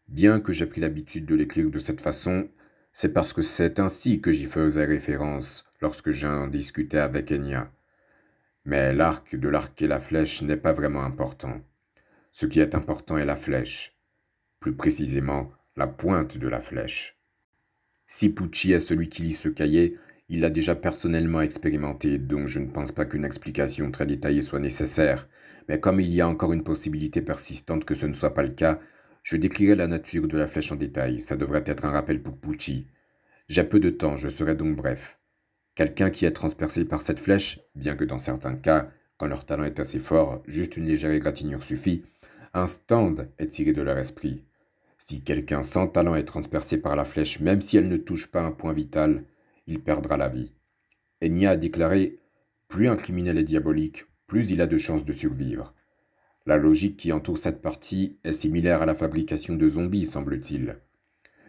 Bien 0.08 0.40
que 0.40 0.54
j'ai 0.54 0.68
pris 0.68 0.80
l'habitude 0.80 1.26
de 1.26 1.36
l'écrire 1.36 1.70
de 1.70 1.80
cette 1.80 2.00
façon, 2.00 2.50
c'est 2.94 3.12
parce 3.12 3.34
que 3.34 3.42
c'est 3.42 3.80
ainsi 3.80 4.22
que 4.22 4.32
j'y 4.32 4.46
faisais 4.46 4.86
référence 4.86 5.66
lorsque 5.82 6.12
j'en 6.12 6.48
discutais 6.48 6.98
avec 6.98 7.32
Enya. 7.32 7.72
Mais 8.64 8.94
l'arc 8.94 9.36
de 9.36 9.50
l'arc 9.50 9.82
et 9.82 9.88
la 9.88 10.00
flèche 10.00 10.42
n'est 10.44 10.58
pas 10.58 10.74
vraiment 10.74 11.04
important. 11.04 11.62
Ce 12.32 12.46
qui 12.46 12.62
est 12.62 12.74
important 12.74 13.18
est 13.18 13.26
la 13.26 13.36
flèche. 13.36 13.98
Plus 14.60 14.76
précisément, 14.76 15.52
la 15.80 15.88
pointe 15.88 16.38
de 16.38 16.48
la 16.50 16.60
flèche. 16.60 17.18
Si 18.06 18.30
Pucci 18.30 18.74
est 18.74 18.82
celui 18.82 19.08
qui 19.08 19.24
lit 19.24 19.32
ce 19.32 19.48
cahier, 19.48 19.96
il 20.28 20.42
l'a 20.42 20.50
déjà 20.50 20.76
personnellement 20.76 21.40
expérimenté, 21.40 22.18
donc 22.18 22.48
je 22.48 22.60
ne 22.60 22.68
pense 22.68 22.92
pas 22.92 23.06
qu'une 23.06 23.24
explication 23.24 23.90
très 23.90 24.06
détaillée 24.06 24.42
soit 24.42 24.60
nécessaire. 24.60 25.30
Mais 25.70 25.80
comme 25.80 26.02
il 26.02 26.14
y 26.14 26.20
a 26.20 26.28
encore 26.28 26.52
une 26.52 26.66
possibilité 26.66 27.22
persistante 27.22 27.86
que 27.86 27.96
ce 27.96 28.08
ne 28.08 28.14
soit 28.14 28.34
pas 28.34 28.44
le 28.44 28.50
cas, 28.50 28.82
je 29.24 29.38
décrirai 29.38 29.76
la 29.76 29.88
nature 29.88 30.28
de 30.28 30.38
la 30.38 30.48
flèche 30.48 30.74
en 30.74 30.76
détail. 30.76 31.22
Ça 31.22 31.38
devrait 31.38 31.64
être 31.66 31.86
un 31.86 31.92
rappel 31.92 32.22
pour 32.22 32.38
Pucci. 32.38 32.88
J'ai 33.48 33.64
peu 33.64 33.80
de 33.80 33.90
temps, 33.90 34.18
je 34.18 34.28
serai 34.28 34.56
donc 34.56 34.76
bref. 34.76 35.18
Quelqu'un 35.76 36.10
qui 36.10 36.26
est 36.26 36.32
transpercé 36.32 36.84
par 36.84 37.00
cette 37.00 37.22
flèche, 37.22 37.62
bien 37.74 37.96
que 37.96 38.04
dans 38.04 38.20
certains 38.20 38.56
cas, 38.56 38.92
quand 39.16 39.28
leur 39.28 39.46
talent 39.46 39.64
est 39.64 39.80
assez 39.80 40.00
fort, 40.00 40.44
juste 40.46 40.76
une 40.76 40.88
légère 40.88 41.12
égratignure 41.12 41.64
suffit, 41.64 42.04
un 42.54 42.66
stand 42.66 43.30
est 43.38 43.48
tiré 43.48 43.72
de 43.72 43.82
leur 43.82 43.98
esprit. 43.98 44.44
Si 45.10 45.24
quelqu'un 45.24 45.64
sans 45.64 45.88
talent 45.88 46.14
est 46.14 46.24
transpercé 46.24 46.78
par 46.78 46.96
la 46.96 47.04
flèche, 47.04 47.40
même 47.40 47.62
si 47.62 47.78
elle 47.78 47.88
ne 47.88 47.98
touche 47.98 48.28
pas 48.28 48.44
un 48.44 48.52
point 48.52 48.74
vital, 48.74 49.26
il 49.66 49.82
perdra 49.82 50.18
la 50.18 50.30
vie. 50.30 50.54
Enya 51.24 51.50
a 51.50 51.56
déclaré 51.56 52.20
Plus 52.68 52.88
un 52.88 52.96
criminel 52.96 53.40
est 53.40 53.44
diabolique, 53.44 54.06
plus 54.28 54.52
il 54.52 54.62
a 54.62 54.68
de 54.68 54.78
chances 54.78 55.06
de 55.06 55.12
survivre. 55.12 55.74
La 56.46 56.58
logique 56.58 56.96
qui 56.96 57.12
entoure 57.12 57.40
cette 57.40 57.64
partie 57.64 58.20
est 58.24 58.34
similaire 58.34 58.84
à 58.84 58.86
la 58.86 58.94
fabrication 58.94 59.56
de 59.56 59.68
zombies, 59.68 60.06
semble-t-il. 60.06 60.78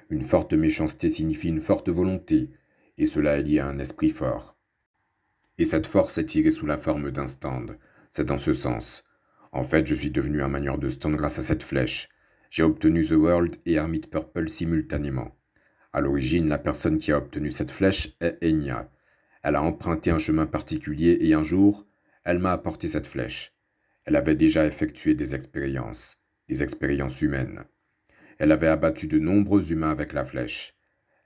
Une 0.09 0.23
forte 0.23 0.55
méchanceté 0.55 1.11
signifie 1.11 1.49
une 1.49 1.61
forte 1.61 1.91
volonté, 1.91 2.49
et 2.97 3.05
cela 3.05 3.37
est 3.37 3.43
lié 3.43 3.59
à 3.59 3.67
un 3.67 3.79
esprit 3.79 4.09
fort. 4.09 4.57
Et 5.59 5.67
cette 5.67 5.87
force 5.87 6.17
est 6.17 6.25
tirée 6.25 6.51
sous 6.51 6.65
la 6.65 6.79
forme 6.79 7.11
d'un 7.11 7.27
stand. 7.27 7.77
C'est 8.09 8.25
dans 8.25 8.39
ce 8.39 8.55
sens. 8.55 9.05
En 9.53 9.65
fait, 9.65 9.87
je 9.87 9.95
suis 9.95 10.11
devenu 10.11 10.41
un 10.41 10.49
manieur 10.49 10.79
de 10.79 10.89
stand 10.89 11.15
grâce 11.15 11.39
à 11.39 11.43
cette 11.43 11.63
flèche. 11.63 12.09
J'ai 12.51 12.65
obtenu 12.65 13.05
The 13.05 13.13
World 13.13 13.57
et 13.65 13.75
Hermit 13.75 14.01
Purple 14.11 14.49
simultanément. 14.49 15.37
À 15.93 16.01
l'origine, 16.01 16.49
la 16.49 16.59
personne 16.59 16.99
qui 16.99 17.13
a 17.13 17.19
obtenu 17.19 17.53
cette 17.53 17.71
flèche 17.71 18.17
est 18.21 18.43
Enya. 18.43 18.91
Elle 19.45 19.55
a 19.55 19.63
emprunté 19.63 20.11
un 20.11 20.19
chemin 20.19 20.47
particulier 20.47 21.17
et 21.21 21.33
un 21.33 21.45
jour, 21.45 21.87
elle 22.25 22.41
m'a 22.41 22.51
apporté 22.51 22.89
cette 22.89 23.07
flèche. 23.07 23.55
Elle 24.05 24.17
avait 24.17 24.35
déjà 24.35 24.67
effectué 24.67 25.15
des 25.15 25.37
expériences, 25.37 26.17
des 26.49 26.65
expériences 26.65 27.23
humaines. 27.23 27.63
Elle 28.39 28.51
avait 28.51 28.67
abattu 28.67 29.07
de 29.07 29.21
nombreux 29.21 29.71
humains 29.71 29.93
avec 29.93 30.13
la 30.13 30.25
flèche. 30.25 30.75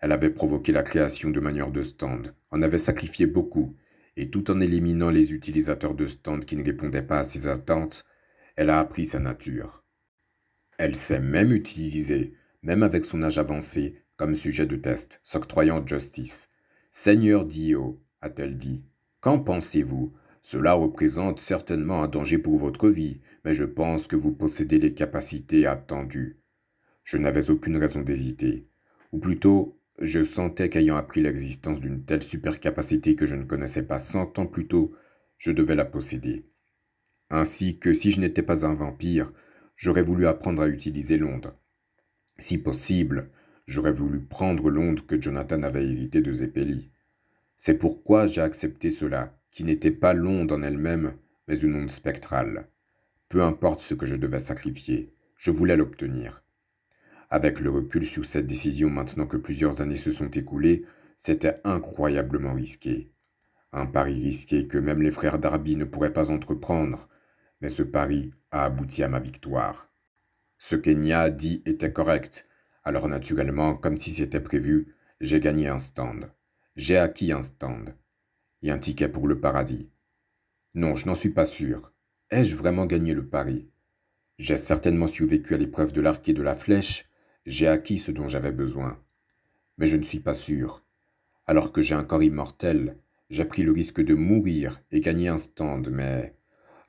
Elle 0.00 0.12
avait 0.12 0.28
provoqué 0.28 0.72
la 0.72 0.82
création 0.82 1.30
de 1.30 1.40
manières 1.40 1.72
de 1.72 1.80
stand, 1.80 2.34
en 2.50 2.60
avait 2.60 2.76
sacrifié 2.76 3.26
beaucoup, 3.26 3.74
et 4.18 4.28
tout 4.28 4.50
en 4.50 4.60
éliminant 4.60 5.08
les 5.08 5.32
utilisateurs 5.32 5.94
de 5.94 6.06
stand 6.06 6.44
qui 6.44 6.56
ne 6.56 6.64
répondaient 6.64 7.00
pas 7.00 7.20
à 7.20 7.24
ses 7.24 7.48
attentes, 7.48 8.04
elle 8.56 8.68
a 8.68 8.78
appris 8.78 9.06
sa 9.06 9.20
nature. 9.20 9.83
Elle 10.78 10.94
s'est 10.96 11.20
même 11.20 11.52
utilisée, 11.52 12.34
même 12.62 12.82
avec 12.82 13.04
son 13.04 13.22
âge 13.22 13.38
avancé, 13.38 14.02
comme 14.16 14.34
sujet 14.34 14.66
de 14.66 14.76
test, 14.76 15.20
s'octroyant 15.22 15.86
justice. 15.86 16.48
Seigneur 16.90 17.44
Dio, 17.44 18.02
a-t-elle 18.20 18.56
dit, 18.56 18.84
qu'en 19.20 19.38
pensez-vous? 19.38 20.12
Cela 20.42 20.74
représente 20.74 21.40
certainement 21.40 22.02
un 22.02 22.08
danger 22.08 22.36
pour 22.36 22.58
votre 22.58 22.90
vie, 22.90 23.20
mais 23.44 23.54
je 23.54 23.64
pense 23.64 24.06
que 24.06 24.16
vous 24.16 24.32
possédez 24.32 24.78
les 24.78 24.92
capacités 24.92 25.66
attendues. 25.66 26.38
Je 27.02 27.16
n'avais 27.16 27.50
aucune 27.50 27.78
raison 27.78 28.02
d'hésiter. 28.02 28.68
Ou 29.12 29.18
plutôt, 29.18 29.80
je 30.00 30.22
sentais 30.22 30.68
qu'ayant 30.68 30.96
appris 30.96 31.22
l'existence 31.22 31.80
d'une 31.80 32.04
telle 32.04 32.22
supercapacité 32.22 33.16
que 33.16 33.26
je 33.26 33.36
ne 33.36 33.44
connaissais 33.44 33.84
pas 33.84 33.98
cent 33.98 34.38
ans 34.38 34.46
plus 34.46 34.66
tôt, 34.66 34.92
je 35.38 35.50
devais 35.50 35.74
la 35.76 35.84
posséder. 35.84 36.46
Ainsi 37.30 37.78
que 37.78 37.92
si 37.94 38.10
je 38.10 38.20
n'étais 38.20 38.42
pas 38.42 38.66
un 38.66 38.74
vampire, 38.74 39.32
j'aurais 39.76 40.02
voulu 40.02 40.26
apprendre 40.26 40.62
à 40.62 40.68
utiliser 40.68 41.18
l'onde. 41.18 41.54
Si 42.38 42.58
possible, 42.58 43.30
j'aurais 43.66 43.92
voulu 43.92 44.20
prendre 44.20 44.70
l'onde 44.70 45.06
que 45.06 45.20
Jonathan 45.20 45.62
avait 45.62 45.84
héritée 45.84 46.22
de 46.22 46.32
Zeppeli. 46.32 46.90
C'est 47.56 47.78
pourquoi 47.78 48.26
j'ai 48.26 48.40
accepté 48.40 48.90
cela, 48.90 49.38
qui 49.50 49.64
n'était 49.64 49.90
pas 49.90 50.12
l'onde 50.12 50.52
en 50.52 50.62
elle-même, 50.62 51.14
mais 51.48 51.58
une 51.58 51.76
onde 51.76 51.90
spectrale. 51.90 52.68
Peu 53.28 53.42
importe 53.42 53.80
ce 53.80 53.94
que 53.94 54.06
je 54.06 54.16
devais 54.16 54.38
sacrifier, 54.38 55.14
je 55.36 55.50
voulais 55.50 55.76
l'obtenir. 55.76 56.44
Avec 57.30 57.60
le 57.60 57.70
recul 57.70 58.04
sur 58.04 58.24
cette 58.24 58.46
décision 58.46 58.90
maintenant 58.90 59.26
que 59.26 59.36
plusieurs 59.36 59.80
années 59.80 59.96
se 59.96 60.10
sont 60.10 60.30
écoulées, 60.30 60.84
c'était 61.16 61.60
incroyablement 61.64 62.52
risqué. 62.52 63.10
Un 63.72 63.86
pari 63.86 64.14
risqué 64.14 64.68
que 64.68 64.78
même 64.78 65.02
les 65.02 65.10
frères 65.10 65.38
Darby 65.38 65.74
ne 65.76 65.84
pourraient 65.84 66.12
pas 66.12 66.30
entreprendre, 66.30 67.08
mais 67.64 67.70
ce 67.70 67.82
pari 67.82 68.30
a 68.50 68.66
abouti 68.66 69.02
à 69.02 69.08
ma 69.08 69.20
victoire. 69.20 69.90
Ce 70.58 70.76
qu'Enya 70.76 71.30
dit 71.30 71.62
était 71.64 71.94
correct, 71.94 72.46
alors 72.84 73.08
naturellement, 73.08 73.74
comme 73.74 73.96
si 73.96 74.10
c'était 74.10 74.42
prévu, 74.42 74.94
j'ai 75.22 75.40
gagné 75.40 75.68
un 75.68 75.78
stand. 75.78 76.30
j'ai 76.76 76.98
acquis 76.98 77.32
un 77.32 77.40
stand 77.40 77.96
et 78.60 78.70
un 78.70 78.76
ticket 78.76 79.08
pour 79.08 79.26
le 79.26 79.40
paradis. 79.40 79.88
Non, 80.74 80.94
je 80.94 81.06
n'en 81.06 81.14
suis 81.14 81.30
pas 81.30 81.46
sûr. 81.46 81.94
Ai-je 82.30 82.54
vraiment 82.54 82.84
gagné 82.84 83.14
le 83.14 83.26
pari? 83.26 83.70
J'ai 84.38 84.58
certainement 84.58 85.06
survécu 85.06 85.54
à 85.54 85.56
l'épreuve 85.56 85.94
de 85.94 86.02
l'arc 86.02 86.28
et 86.28 86.34
de 86.34 86.42
la 86.42 86.54
flèche, 86.54 87.08
j'ai 87.46 87.66
acquis 87.66 87.96
ce 87.96 88.10
dont 88.10 88.28
j'avais 88.28 88.52
besoin. 88.52 89.02
Mais 89.78 89.86
je 89.86 89.96
ne 89.96 90.02
suis 90.02 90.20
pas 90.20 90.34
sûr. 90.34 90.84
Alors 91.46 91.72
que 91.72 91.80
j'ai 91.80 91.94
un 91.94 92.04
corps 92.04 92.22
immortel, 92.22 92.98
j'ai 93.30 93.46
pris 93.46 93.62
le 93.62 93.72
risque 93.72 94.02
de 94.02 94.12
mourir 94.12 94.82
et 94.90 95.00
gagner 95.00 95.28
un 95.28 95.38
stand, 95.38 95.88
mais 95.90 96.36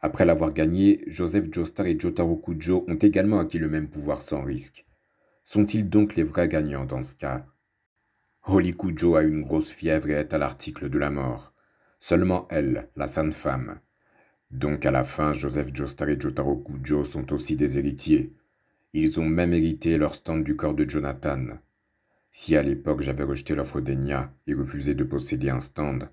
après 0.05 0.23
l'avoir 0.23 0.53
gagné, 0.53 1.03
Joseph 1.07 1.51
Joestar 1.51 1.87
et 1.87 1.99
Jotaro 1.99 2.37
Kujo 2.37 2.85
ont 2.87 2.95
également 2.95 3.39
acquis 3.39 3.57
le 3.57 3.69
même 3.69 3.89
pouvoir 3.89 4.21
sans 4.21 4.43
risque. 4.43 4.85
Sont-ils 5.43 5.89
donc 5.89 6.15
les 6.15 6.23
vrais 6.23 6.47
gagnants 6.47 6.85
dans 6.85 7.01
ce 7.01 7.15
cas? 7.15 7.47
Holly 8.43 8.75
Kujo 8.75 9.15
a 9.15 9.23
une 9.23 9.41
grosse 9.41 9.71
fièvre 9.71 10.09
et 10.09 10.13
est 10.13 10.31
à 10.35 10.37
l'article 10.37 10.89
de 10.89 10.99
la 10.99 11.09
mort. 11.09 11.53
Seulement 11.99 12.47
elle, 12.51 12.87
la 12.95 13.07
sainte 13.07 13.33
femme. 13.33 13.79
Donc 14.51 14.85
à 14.85 14.91
la 14.91 15.03
fin, 15.03 15.33
Joseph 15.33 15.73
Joestar 15.73 16.09
et 16.09 16.19
Jotaro 16.19 16.57
Kujo 16.57 17.03
sont 17.03 17.33
aussi 17.33 17.55
des 17.55 17.79
héritiers. 17.79 18.31
Ils 18.93 19.19
ont 19.19 19.25
même 19.25 19.53
hérité 19.53 19.97
leur 19.97 20.13
stand 20.13 20.43
du 20.43 20.55
corps 20.55 20.75
de 20.75 20.87
Jonathan. 20.87 21.47
Si 22.31 22.55
à 22.55 22.61
l'époque 22.61 23.01
j'avais 23.01 23.23
rejeté 23.23 23.55
l'offre 23.55 23.81
d'Enya 23.81 24.31
et 24.45 24.53
refusé 24.53 24.93
de 24.93 25.03
posséder 25.03 25.49
un 25.49 25.59
stand, 25.59 26.09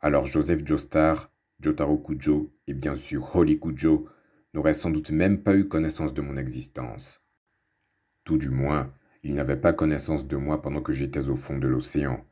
alors 0.00 0.24
Joseph 0.24 0.64
Joestar, 0.64 1.32
Jotaro 1.64 1.96
Kujo 1.96 2.52
et 2.66 2.74
bien 2.74 2.94
sûr 2.94 3.34
Holly 3.34 3.58
Kujo 3.58 4.06
n'auraient 4.52 4.74
sans 4.74 4.90
doute 4.90 5.10
même 5.10 5.42
pas 5.42 5.56
eu 5.56 5.66
connaissance 5.66 6.12
de 6.12 6.20
mon 6.20 6.36
existence. 6.36 7.24
Tout 8.22 8.36
du 8.36 8.50
moins, 8.50 8.92
ils 9.22 9.32
n'avaient 9.32 9.56
pas 9.56 9.72
connaissance 9.72 10.28
de 10.28 10.36
moi 10.36 10.60
pendant 10.60 10.82
que 10.82 10.92
j'étais 10.92 11.30
au 11.30 11.36
fond 11.36 11.56
de 11.56 11.66
l'océan. 11.66 12.22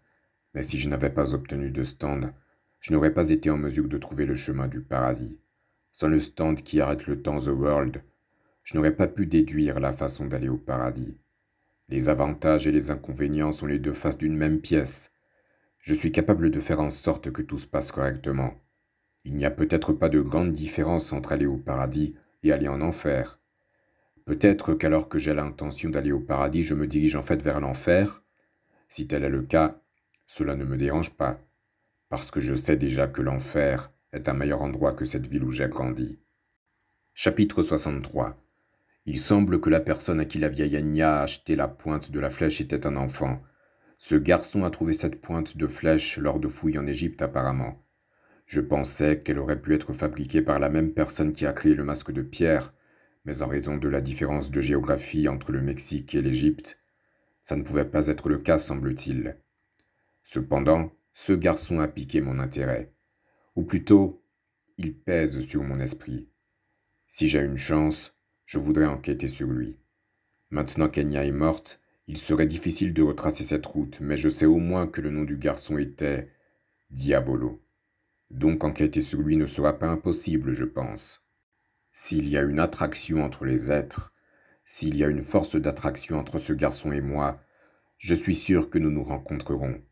Mais 0.52 0.60
si 0.60 0.78
je 0.78 0.86
n'avais 0.86 1.08
pas 1.08 1.32
obtenu 1.32 1.70
de 1.70 1.82
stand, 1.82 2.34
je 2.78 2.92
n'aurais 2.92 3.14
pas 3.14 3.30
été 3.30 3.48
en 3.48 3.56
mesure 3.56 3.88
de 3.88 3.96
trouver 3.96 4.26
le 4.26 4.36
chemin 4.36 4.68
du 4.68 4.82
paradis. 4.82 5.38
Sans 5.92 6.08
le 6.08 6.20
stand 6.20 6.62
qui 6.62 6.82
arrête 6.82 7.06
le 7.06 7.22
temps 7.22 7.40
The 7.40 7.56
World, 7.56 8.04
je 8.64 8.76
n'aurais 8.76 8.94
pas 8.94 9.08
pu 9.08 9.24
déduire 9.24 9.80
la 9.80 9.94
façon 9.94 10.26
d'aller 10.26 10.50
au 10.50 10.58
paradis. 10.58 11.16
Les 11.88 12.10
avantages 12.10 12.66
et 12.66 12.72
les 12.72 12.90
inconvénients 12.90 13.50
sont 13.50 13.66
les 13.66 13.78
deux 13.78 13.94
faces 13.94 14.18
d'une 14.18 14.36
même 14.36 14.60
pièce. 14.60 15.10
Je 15.78 15.94
suis 15.94 16.12
capable 16.12 16.50
de 16.50 16.60
faire 16.60 16.80
en 16.80 16.90
sorte 16.90 17.32
que 17.32 17.40
tout 17.40 17.56
se 17.56 17.66
passe 17.66 17.92
correctement. 17.92 18.62
Il 19.24 19.34
n'y 19.34 19.44
a 19.44 19.50
peut-être 19.50 19.92
pas 19.92 20.08
de 20.08 20.20
grande 20.20 20.52
différence 20.52 21.12
entre 21.12 21.32
aller 21.32 21.46
au 21.46 21.58
paradis 21.58 22.14
et 22.42 22.52
aller 22.52 22.68
en 22.68 22.80
enfer. 22.80 23.40
Peut-être 24.24 24.74
qu'alors 24.74 25.08
que 25.08 25.18
j'ai 25.18 25.34
l'intention 25.34 25.90
d'aller 25.90 26.12
au 26.12 26.20
paradis, 26.20 26.62
je 26.62 26.74
me 26.74 26.86
dirige 26.86 27.16
en 27.16 27.22
fait 27.22 27.42
vers 27.42 27.60
l'enfer. 27.60 28.22
Si 28.88 29.06
tel 29.06 29.24
est 29.24 29.28
le 29.28 29.42
cas, 29.42 29.80
cela 30.26 30.54
ne 30.54 30.64
me 30.64 30.76
dérange 30.76 31.14
pas, 31.14 31.40
parce 32.08 32.30
que 32.30 32.40
je 32.40 32.54
sais 32.54 32.76
déjà 32.76 33.06
que 33.06 33.22
l'enfer 33.22 33.92
est 34.12 34.28
un 34.28 34.34
meilleur 34.34 34.62
endroit 34.62 34.92
que 34.92 35.04
cette 35.04 35.26
ville 35.26 35.44
où 35.44 35.50
j'ai 35.50 35.68
grandi. 35.68 36.18
Chapitre 37.14 37.62
63 37.62 38.36
il 39.04 39.18
semble 39.18 39.60
que 39.60 39.68
la 39.68 39.80
personne 39.80 40.20
à 40.20 40.24
qui 40.24 40.38
la 40.38 40.48
vieille 40.48 40.76
Anya 40.76 41.18
a 41.18 41.22
acheté 41.22 41.56
la 41.56 41.66
pointe 41.66 42.12
de 42.12 42.20
la 42.20 42.30
flèche 42.30 42.60
était 42.60 42.86
un 42.86 42.94
enfant. 42.94 43.42
Ce 43.98 44.14
garçon 44.14 44.62
a 44.62 44.70
trouvé 44.70 44.92
cette 44.92 45.20
pointe 45.20 45.56
de 45.56 45.66
flèche 45.66 46.18
lors 46.18 46.38
de 46.38 46.46
fouilles 46.46 46.78
en 46.78 46.86
Égypte 46.86 47.20
apparemment. 47.20 47.82
Je 48.52 48.60
pensais 48.60 49.22
qu'elle 49.22 49.38
aurait 49.38 49.62
pu 49.62 49.72
être 49.72 49.94
fabriquée 49.94 50.42
par 50.42 50.58
la 50.58 50.68
même 50.68 50.92
personne 50.92 51.32
qui 51.32 51.46
a 51.46 51.54
créé 51.54 51.72
le 51.72 51.84
masque 51.84 52.12
de 52.12 52.20
pierre, 52.20 52.70
mais 53.24 53.40
en 53.40 53.48
raison 53.48 53.78
de 53.78 53.88
la 53.88 54.02
différence 54.02 54.50
de 54.50 54.60
géographie 54.60 55.26
entre 55.26 55.52
le 55.52 55.62
Mexique 55.62 56.14
et 56.14 56.20
l'Égypte, 56.20 56.78
ça 57.42 57.56
ne 57.56 57.62
pouvait 57.62 57.86
pas 57.86 58.08
être 58.08 58.28
le 58.28 58.36
cas, 58.36 58.58
semble-t-il. 58.58 59.38
Cependant, 60.22 60.92
ce 61.14 61.32
garçon 61.32 61.80
a 61.80 61.88
piqué 61.88 62.20
mon 62.20 62.38
intérêt. 62.38 62.92
Ou 63.56 63.62
plutôt, 63.64 64.22
il 64.76 64.98
pèse 64.98 65.40
sur 65.46 65.62
mon 65.62 65.80
esprit. 65.80 66.28
Si 67.08 67.28
j'ai 67.28 67.40
une 67.40 67.56
chance, 67.56 68.18
je 68.44 68.58
voudrais 68.58 68.84
enquêter 68.84 69.28
sur 69.28 69.48
lui. 69.48 69.78
Maintenant 70.50 70.90
qu'Enya 70.90 71.24
est 71.24 71.32
morte, 71.32 71.80
il 72.06 72.18
serait 72.18 72.44
difficile 72.44 72.92
de 72.92 73.00
retracer 73.00 73.44
cette 73.44 73.64
route, 73.64 73.98
mais 74.02 74.18
je 74.18 74.28
sais 74.28 74.44
au 74.44 74.58
moins 74.58 74.86
que 74.86 75.00
le 75.00 75.08
nom 75.08 75.22
du 75.22 75.38
garçon 75.38 75.78
était 75.78 76.28
Diavolo. 76.90 77.61
Donc 78.32 78.64
enquêter 78.64 79.00
sur 79.00 79.20
lui 79.20 79.36
ne 79.36 79.46
sera 79.46 79.78
pas 79.78 79.88
impossible, 79.88 80.54
je 80.54 80.64
pense. 80.64 81.22
S'il 81.92 82.30
y 82.30 82.38
a 82.38 82.42
une 82.42 82.60
attraction 82.60 83.22
entre 83.22 83.44
les 83.44 83.70
êtres, 83.70 84.14
s'il 84.64 84.96
y 84.96 85.04
a 85.04 85.08
une 85.08 85.20
force 85.20 85.56
d'attraction 85.56 86.18
entre 86.18 86.38
ce 86.38 86.54
garçon 86.54 86.92
et 86.92 87.02
moi, 87.02 87.42
je 87.98 88.14
suis 88.14 88.34
sûr 88.34 88.70
que 88.70 88.78
nous 88.78 88.90
nous 88.90 89.04
rencontrerons. 89.04 89.82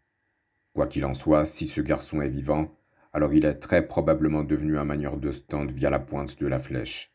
Quoi 0.73 0.87
qu'il 0.87 1.05
en 1.05 1.13
soit, 1.13 1.45
si 1.45 1.67
ce 1.67 1.83
garçon 1.83 2.23
est 2.23 2.31
vivant, 2.31 2.75
alors 3.13 3.35
il 3.35 3.45
est 3.45 3.57
très 3.57 3.87
probablement 3.87 4.43
devenu 4.43 4.79
un 4.79 4.85
manieur 4.85 5.19
de 5.19 5.33
stand 5.33 5.71
via 5.71 5.91
la 5.91 5.99
pointe 5.99 6.39
de 6.41 6.47
la 6.47 6.59
flèche. 6.59 7.13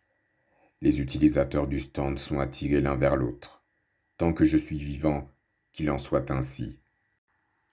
Les 0.82 1.02
utilisateurs 1.02 1.68
du 1.68 1.80
stand 1.80 2.20
sont 2.20 2.38
attirés 2.38 2.82
l'un 2.82 2.96
vers 2.96 3.16
l'autre. 3.16 3.64
Tant 4.18 4.32
que 4.32 4.46
je 4.46 4.58
suis 4.58 4.78
vivant, 4.78 5.32
qu'il 5.74 5.90
en 5.90 5.98
soit 5.98 6.30
ainsi. 6.30 6.80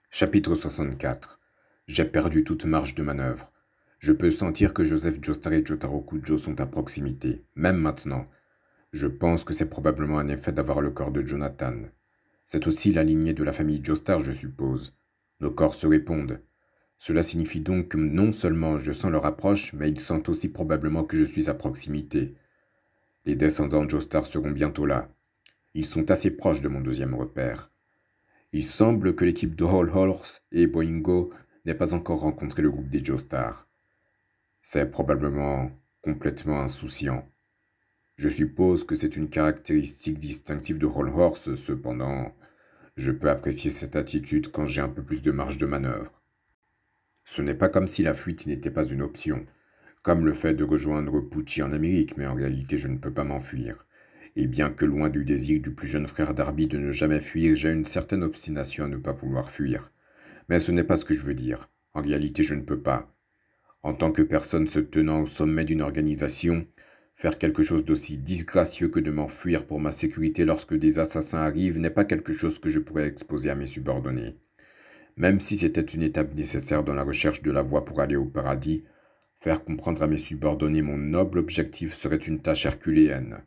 Chapitre 0.09 0.55
64 0.55 1.39
J'ai 1.87 2.05
perdu 2.05 2.45
toute 2.45 2.65
marge 2.65 2.95
de 2.95 3.03
manœuvre. 3.03 3.51
Je 3.99 4.13
peux 4.13 4.31
sentir 4.31 4.73
que 4.73 4.85
Joseph 4.85 5.17
Joestar 5.21 5.51
et 5.51 5.65
Jotaro 5.65 6.01
Kujo 6.01 6.37
sont 6.37 6.61
à 6.61 6.65
proximité, 6.65 7.43
même 7.55 7.77
maintenant. 7.77 8.25
Je 8.93 9.07
pense 9.07 9.43
que 9.43 9.53
c'est 9.53 9.69
probablement 9.69 10.17
un 10.17 10.29
effet 10.29 10.53
d'avoir 10.53 10.79
le 10.79 10.91
corps 10.91 11.11
de 11.11 11.25
Jonathan. 11.25 11.75
C'est 12.45 12.67
aussi 12.67 12.93
la 12.93 13.03
lignée 13.03 13.33
de 13.33 13.43
la 13.43 13.51
famille 13.51 13.83
Joestar, 13.83 14.21
je 14.21 14.31
suppose. 14.31 14.95
Nos 15.41 15.51
corps 15.51 15.75
se 15.75 15.87
répondent. 15.87 16.41
Cela 16.97 17.21
signifie 17.21 17.59
donc 17.59 17.89
que 17.89 17.97
non 17.97 18.31
seulement 18.31 18.77
je 18.77 18.93
sens 18.93 19.11
leur 19.11 19.25
approche, 19.25 19.73
mais 19.73 19.89
ils 19.89 19.99
sentent 19.99 20.29
aussi 20.29 20.47
probablement 20.47 21.03
que 21.03 21.17
je 21.17 21.25
suis 21.25 21.49
à 21.49 21.53
proximité. 21.53 22.35
Les 23.25 23.35
descendants 23.35 23.83
de 23.83 23.89
Joestar 23.89 24.25
seront 24.25 24.51
bientôt 24.51 24.85
là. 24.85 25.09
Ils 25.73 25.85
sont 25.85 26.11
assez 26.11 26.31
proches 26.31 26.61
de 26.61 26.69
mon 26.69 26.79
deuxième 26.79 27.13
repère. 27.13 27.71
Il 28.53 28.63
semble 28.63 29.15
que 29.15 29.25
l'équipe 29.25 29.55
de 29.55 29.65
Hall 29.65 29.89
Horse 29.89 30.43
et 30.51 30.67
Boingo 30.67 31.31
n'ait 31.65 31.75
pas 31.75 31.93
encore 31.93 32.21
rencontré 32.21 32.61
le 32.61 32.71
groupe 32.71 32.89
des 32.89 33.03
Joestar. 33.03 33.67
C'est 34.61 34.91
probablement 34.91 35.71
complètement 36.01 36.61
insouciant. 36.61 37.27
Je 38.15 38.29
suppose 38.29 38.83
que 38.83 38.95
c'est 38.95 39.15
une 39.15 39.29
caractéristique 39.29 40.19
distinctive 40.19 40.77
de 40.77 40.85
Hall 40.85 41.09
Horse, 41.09 41.55
cependant, 41.55 42.35
je 42.95 43.11
peux 43.11 43.29
apprécier 43.29 43.71
cette 43.71 43.95
attitude 43.95 44.51
quand 44.51 44.65
j'ai 44.65 44.81
un 44.81 44.89
peu 44.89 45.03
plus 45.03 45.21
de 45.21 45.31
marge 45.31 45.57
de 45.57 45.65
manœuvre. 45.65 46.21
Ce 47.25 47.41
n'est 47.41 47.55
pas 47.55 47.69
comme 47.69 47.87
si 47.87 48.03
la 48.03 48.13
fuite 48.13 48.45
n'était 48.45 48.71
pas 48.71 48.85
une 48.85 49.01
option 49.01 49.45
comme 50.03 50.25
le 50.25 50.33
fait 50.33 50.53
de 50.53 50.65
rejoindre 50.65 51.21
Pucci 51.21 51.63
en 51.63 51.71
Amérique, 51.71 52.17
mais 52.17 52.27
en 52.27 52.35
réalité 52.35 52.77
je 52.77 52.89
ne 52.89 52.97
peux 52.97 53.13
pas 53.13 53.23
m'enfuir. 53.23 53.87
Et 54.35 54.47
bien 54.47 54.69
que 54.69 54.83
loin 54.83 55.09
du 55.09 55.23
désir 55.23 55.61
du 55.61 55.73
plus 55.73 55.87
jeune 55.87 56.07
frère 56.07 56.33
Darby 56.33 56.67
de 56.67 56.77
ne 56.77 56.91
jamais 56.91 57.21
fuir, 57.21 57.55
j'ai 57.55 57.71
une 57.71 57.85
certaine 57.85 58.23
obstination 58.23 58.83
à 58.83 58.89
ne 58.89 58.97
pas 58.97 59.13
vouloir 59.13 59.49
fuir. 59.49 59.92
Mais 60.49 60.59
ce 60.59 60.71
n'est 60.71 60.83
pas 60.83 60.95
ce 60.95 61.05
que 61.05 61.13
je 61.13 61.21
veux 61.21 61.33
dire. 61.33 61.69
En 61.93 62.01
réalité, 62.01 62.43
je 62.43 62.55
ne 62.55 62.61
peux 62.61 62.81
pas. 62.81 63.15
En 63.81 63.93
tant 63.93 64.11
que 64.11 64.21
personne 64.21 64.67
se 64.67 64.79
tenant 64.79 65.21
au 65.21 65.25
sommet 65.25 65.65
d'une 65.65 65.81
organisation, 65.81 66.65
faire 67.15 67.37
quelque 67.37 67.63
chose 67.63 67.85
d'aussi 67.85 68.17
disgracieux 68.17 68.87
que 68.87 68.99
de 68.99 69.11
m'enfuir 69.11 69.65
pour 69.65 69.79
ma 69.79 69.91
sécurité 69.91 70.45
lorsque 70.45 70.73
des 70.73 70.99
assassins 70.99 71.39
arrivent 71.39 71.79
n'est 71.79 71.89
pas 71.89 72.05
quelque 72.05 72.33
chose 72.33 72.59
que 72.59 72.69
je 72.69 72.79
pourrais 72.79 73.07
exposer 73.07 73.49
à 73.49 73.55
mes 73.55 73.67
subordonnés. 73.67 74.35
Même 75.17 75.39
si 75.39 75.57
c'était 75.57 75.81
une 75.81 76.01
étape 76.01 76.33
nécessaire 76.33 76.83
dans 76.83 76.95
la 76.95 77.03
recherche 77.03 77.41
de 77.41 77.51
la 77.51 77.61
voie 77.61 77.85
pour 77.85 78.01
aller 78.01 78.15
au 78.15 78.25
paradis, 78.25 78.83
Faire 79.43 79.65
comprendre 79.65 80.01
à 80.01 80.07
mes 80.07 80.15
subordonnés 80.15 80.81
mon 80.81 80.95
noble 80.95 81.37
objectif 81.37 81.95
serait 81.95 82.15
une 82.15 82.41
tâche 82.41 82.65
herculéenne. 82.65 83.43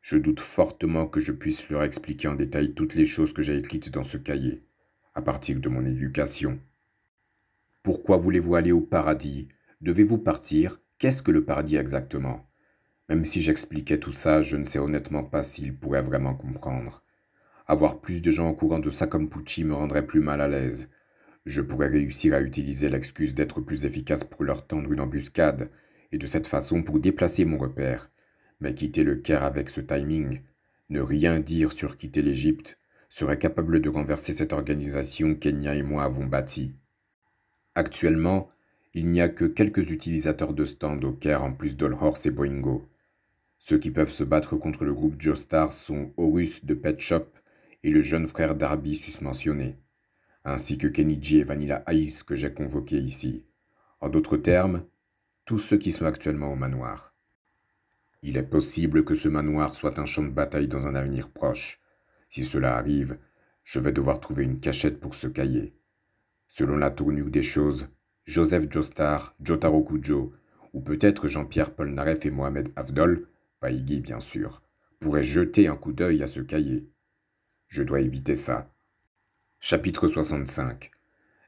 Je 0.00 0.16
doute 0.16 0.40
fortement 0.40 1.06
que 1.06 1.20
je 1.20 1.32
puisse 1.32 1.68
leur 1.68 1.82
expliquer 1.82 2.28
en 2.28 2.34
détail 2.34 2.72
toutes 2.72 2.94
les 2.94 3.04
choses 3.04 3.34
que 3.34 3.42
j'ai 3.42 3.58
écrites 3.58 3.90
dans 3.90 4.04
ce 4.04 4.16
cahier, 4.16 4.64
à 5.14 5.22
partir 5.22 5.60
de 5.60 5.68
mon 5.68 5.84
éducation. 5.84 6.60
Pourquoi 7.82 8.16
voulez-vous 8.16 8.54
aller 8.54 8.72
au 8.72 8.80
paradis? 8.80 9.48
Devez-vous 9.80 10.18
partir? 10.18 10.80
Qu'est-ce 10.98 11.22
que 11.22 11.30
le 11.30 11.44
paradis 11.44 11.76
exactement? 11.76 12.48
Même 13.08 13.24
si 13.24 13.42
j'expliquais 13.42 13.98
tout 13.98 14.12
ça, 14.12 14.40
je 14.40 14.56
ne 14.56 14.64
sais 14.64 14.78
honnêtement 14.78 15.24
pas 15.24 15.42
s'ils 15.42 15.76
pourraient 15.76 16.02
vraiment 16.02 16.34
comprendre. 16.34 17.04
Avoir 17.66 18.00
plus 18.00 18.22
de 18.22 18.30
gens 18.30 18.50
au 18.50 18.54
courant 18.54 18.78
de 18.78 18.90
ça 18.90 19.06
comme 19.06 19.28
Pucci 19.28 19.64
me 19.64 19.74
rendrait 19.74 20.06
plus 20.06 20.20
mal 20.20 20.40
à 20.40 20.48
l'aise. 20.48 20.88
Je 21.44 21.60
pourrais 21.60 21.88
réussir 21.88 22.34
à 22.34 22.40
utiliser 22.40 22.88
l'excuse 22.88 23.34
d'être 23.34 23.60
plus 23.60 23.84
efficace 23.84 24.24
pour 24.24 24.44
leur 24.44 24.66
tendre 24.66 24.92
une 24.92 25.00
embuscade, 25.00 25.70
et 26.12 26.18
de 26.18 26.26
cette 26.26 26.46
façon 26.46 26.82
pour 26.82 27.00
déplacer 27.00 27.44
mon 27.44 27.58
repère. 27.58 28.10
Mais 28.60 28.74
quitter 28.74 29.02
le 29.02 29.16
Caire 29.16 29.42
avec 29.42 29.68
ce 29.68 29.80
timing, 29.80 30.40
ne 30.88 31.00
rien 31.00 31.40
dire 31.40 31.72
sur 31.72 31.96
quitter 31.96 32.22
l'Égypte, 32.22 32.78
serait 33.12 33.38
capable 33.38 33.80
de 33.80 33.90
renverser 33.90 34.32
cette 34.32 34.54
organisation 34.54 35.34
qu'Enya 35.34 35.74
et 35.74 35.82
moi 35.82 36.02
avons 36.02 36.24
bâtie. 36.24 36.72
Actuellement, 37.74 38.48
il 38.94 39.10
n'y 39.10 39.20
a 39.20 39.28
que 39.28 39.44
quelques 39.44 39.90
utilisateurs 39.90 40.54
de 40.54 40.64
stand 40.64 41.04
au 41.04 41.12
Caire 41.12 41.44
en 41.44 41.52
plus 41.52 41.76
d'Olhorse 41.76 42.24
et 42.24 42.30
Boingo. 42.30 42.88
Ceux 43.58 43.76
qui 43.76 43.90
peuvent 43.90 44.10
se 44.10 44.24
battre 44.24 44.56
contre 44.56 44.86
le 44.86 44.94
groupe 44.94 45.20
Joestar 45.20 45.74
sont 45.74 46.14
Horus 46.16 46.64
de 46.64 46.72
Pet 46.72 46.98
Shop 46.98 47.26
et 47.82 47.90
le 47.90 48.00
jeune 48.00 48.26
frère 48.26 48.54
d'Arby 48.54 48.94
susmentionné. 48.94 49.76
ainsi 50.46 50.78
que 50.78 50.86
Kenichi 50.86 51.40
et 51.40 51.44
Vanilla 51.44 51.84
Ice 51.92 52.22
que 52.22 52.34
j'ai 52.34 52.54
convoqués 52.54 52.96
ici. 52.96 53.44
En 54.00 54.08
d'autres 54.08 54.38
termes, 54.38 54.86
tous 55.44 55.58
ceux 55.58 55.76
qui 55.76 55.92
sont 55.92 56.06
actuellement 56.06 56.50
au 56.50 56.56
manoir. 56.56 57.14
Il 58.22 58.38
est 58.38 58.42
possible 58.42 59.04
que 59.04 59.14
ce 59.14 59.28
manoir 59.28 59.74
soit 59.74 59.98
un 59.98 60.06
champ 60.06 60.22
de 60.22 60.30
bataille 60.30 60.66
dans 60.66 60.86
un 60.86 60.94
avenir 60.94 61.28
proche. 61.30 61.81
Si 62.32 62.44
cela 62.44 62.78
arrive, 62.78 63.18
je 63.62 63.78
vais 63.78 63.92
devoir 63.92 64.18
trouver 64.18 64.44
une 64.44 64.58
cachette 64.58 65.00
pour 65.00 65.14
ce 65.14 65.26
cahier. 65.26 65.74
Selon 66.48 66.78
la 66.78 66.90
tournure 66.90 67.28
des 67.28 67.42
choses, 67.42 67.90
Joseph 68.24 68.72
Joestar, 68.72 69.36
Jotaro 69.42 69.82
Kujo, 69.82 70.32
ou 70.72 70.80
peut-être 70.80 71.28
Jean-Pierre 71.28 71.74
Polnareff 71.74 72.24
et 72.24 72.30
Mohamed 72.30 72.70
Avdol, 72.74 73.28
pas 73.60 73.70
Iggy 73.70 74.00
bien 74.00 74.18
sûr, 74.18 74.62
pourraient 74.98 75.22
jeter 75.22 75.66
un 75.66 75.76
coup 75.76 75.92
d'œil 75.92 76.22
à 76.22 76.26
ce 76.26 76.40
cahier. 76.40 76.88
Je 77.68 77.82
dois 77.82 78.00
éviter 78.00 78.34
ça. 78.34 78.74
Chapitre 79.60 80.08
65 80.08 80.90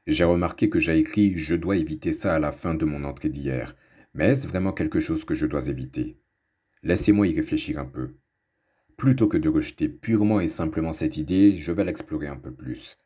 J'ai 0.05 0.23
remarqué 0.23 0.69
que 0.69 0.77
j'ai 0.77 0.99
écrit 0.99 1.35
Je 1.35 1.55
dois 1.55 1.77
éviter 1.77 2.11
ça 2.11 2.35
à 2.35 2.39
la 2.39 2.51
fin 2.51 2.75
de 2.75 2.85
mon 2.85 3.05
entrée 3.05 3.29
d'hier, 3.29 3.75
mais 4.13 4.25
est-ce 4.25 4.47
vraiment 4.47 4.71
quelque 4.71 4.99
chose 4.99 5.25
que 5.25 5.33
je 5.33 5.47
dois 5.47 5.67
éviter? 5.67 6.21
Laissez-moi 6.83 7.25
y 7.25 7.35
réfléchir 7.35 7.79
un 7.79 7.85
peu. 7.85 8.13
Plutôt 8.97 9.27
que 9.27 9.37
de 9.37 9.49
rejeter 9.49 9.89
purement 9.89 10.39
et 10.39 10.47
simplement 10.47 10.91
cette 10.91 11.17
idée, 11.17 11.57
je 11.57 11.71
vais 11.71 11.83
l'explorer 11.83 12.27
un 12.27 12.37
peu 12.37 12.51
plus. 12.51 12.97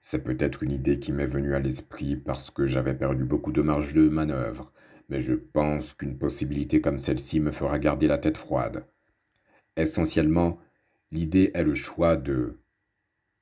C'est 0.00 0.24
peut-être 0.24 0.62
une 0.62 0.72
idée 0.72 0.98
qui 0.98 1.12
m'est 1.12 1.26
venue 1.26 1.54
à 1.54 1.60
l'esprit 1.60 2.16
parce 2.16 2.50
que 2.50 2.66
j'avais 2.66 2.94
perdu 2.94 3.24
beaucoup 3.24 3.52
de 3.52 3.62
marge 3.62 3.92
de 3.92 4.08
manœuvre, 4.08 4.72
mais 5.08 5.20
je 5.20 5.34
pense 5.34 5.94
qu'une 5.94 6.18
possibilité 6.18 6.80
comme 6.80 6.98
celle-ci 6.98 7.40
me 7.40 7.50
fera 7.50 7.78
garder 7.78 8.06
la 8.06 8.18
tête 8.18 8.38
froide. 8.38 8.86
Essentiellement, 9.76 10.58
l'idée 11.10 11.50
est 11.54 11.64
le 11.64 11.74
choix 11.74 12.16
de 12.16 12.58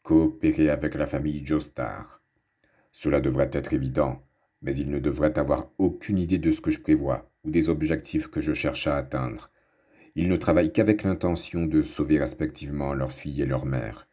coopérer 0.02 0.70
avec 0.70 0.94
la 0.94 1.06
famille 1.06 1.46
Joestar. 1.46 2.22
Cela 2.90 3.20
devrait 3.20 3.50
être 3.52 3.72
évident, 3.72 4.22
mais 4.60 4.74
il 4.74 4.90
ne 4.90 4.98
devrait 4.98 5.38
avoir 5.38 5.70
aucune 5.78 6.18
idée 6.18 6.38
de 6.38 6.50
ce 6.50 6.60
que 6.60 6.70
je 6.70 6.80
prévois 6.80 7.30
ou 7.44 7.50
des 7.50 7.68
objectifs 7.68 8.28
que 8.28 8.40
je 8.40 8.54
cherche 8.54 8.86
à 8.86 8.96
atteindre. 8.96 9.50
Ils 10.14 10.29
ne 10.29 10.37
travaillent 10.37 10.72
qu'avec 10.72 11.05
l'intention 11.05 11.64
de 11.64 11.81
sauver 11.81 12.18
respectivement 12.18 12.92
leur 12.92 13.12
fille 13.12 13.40
et 13.42 13.46
leur 13.46 13.64
mère. 13.64 14.09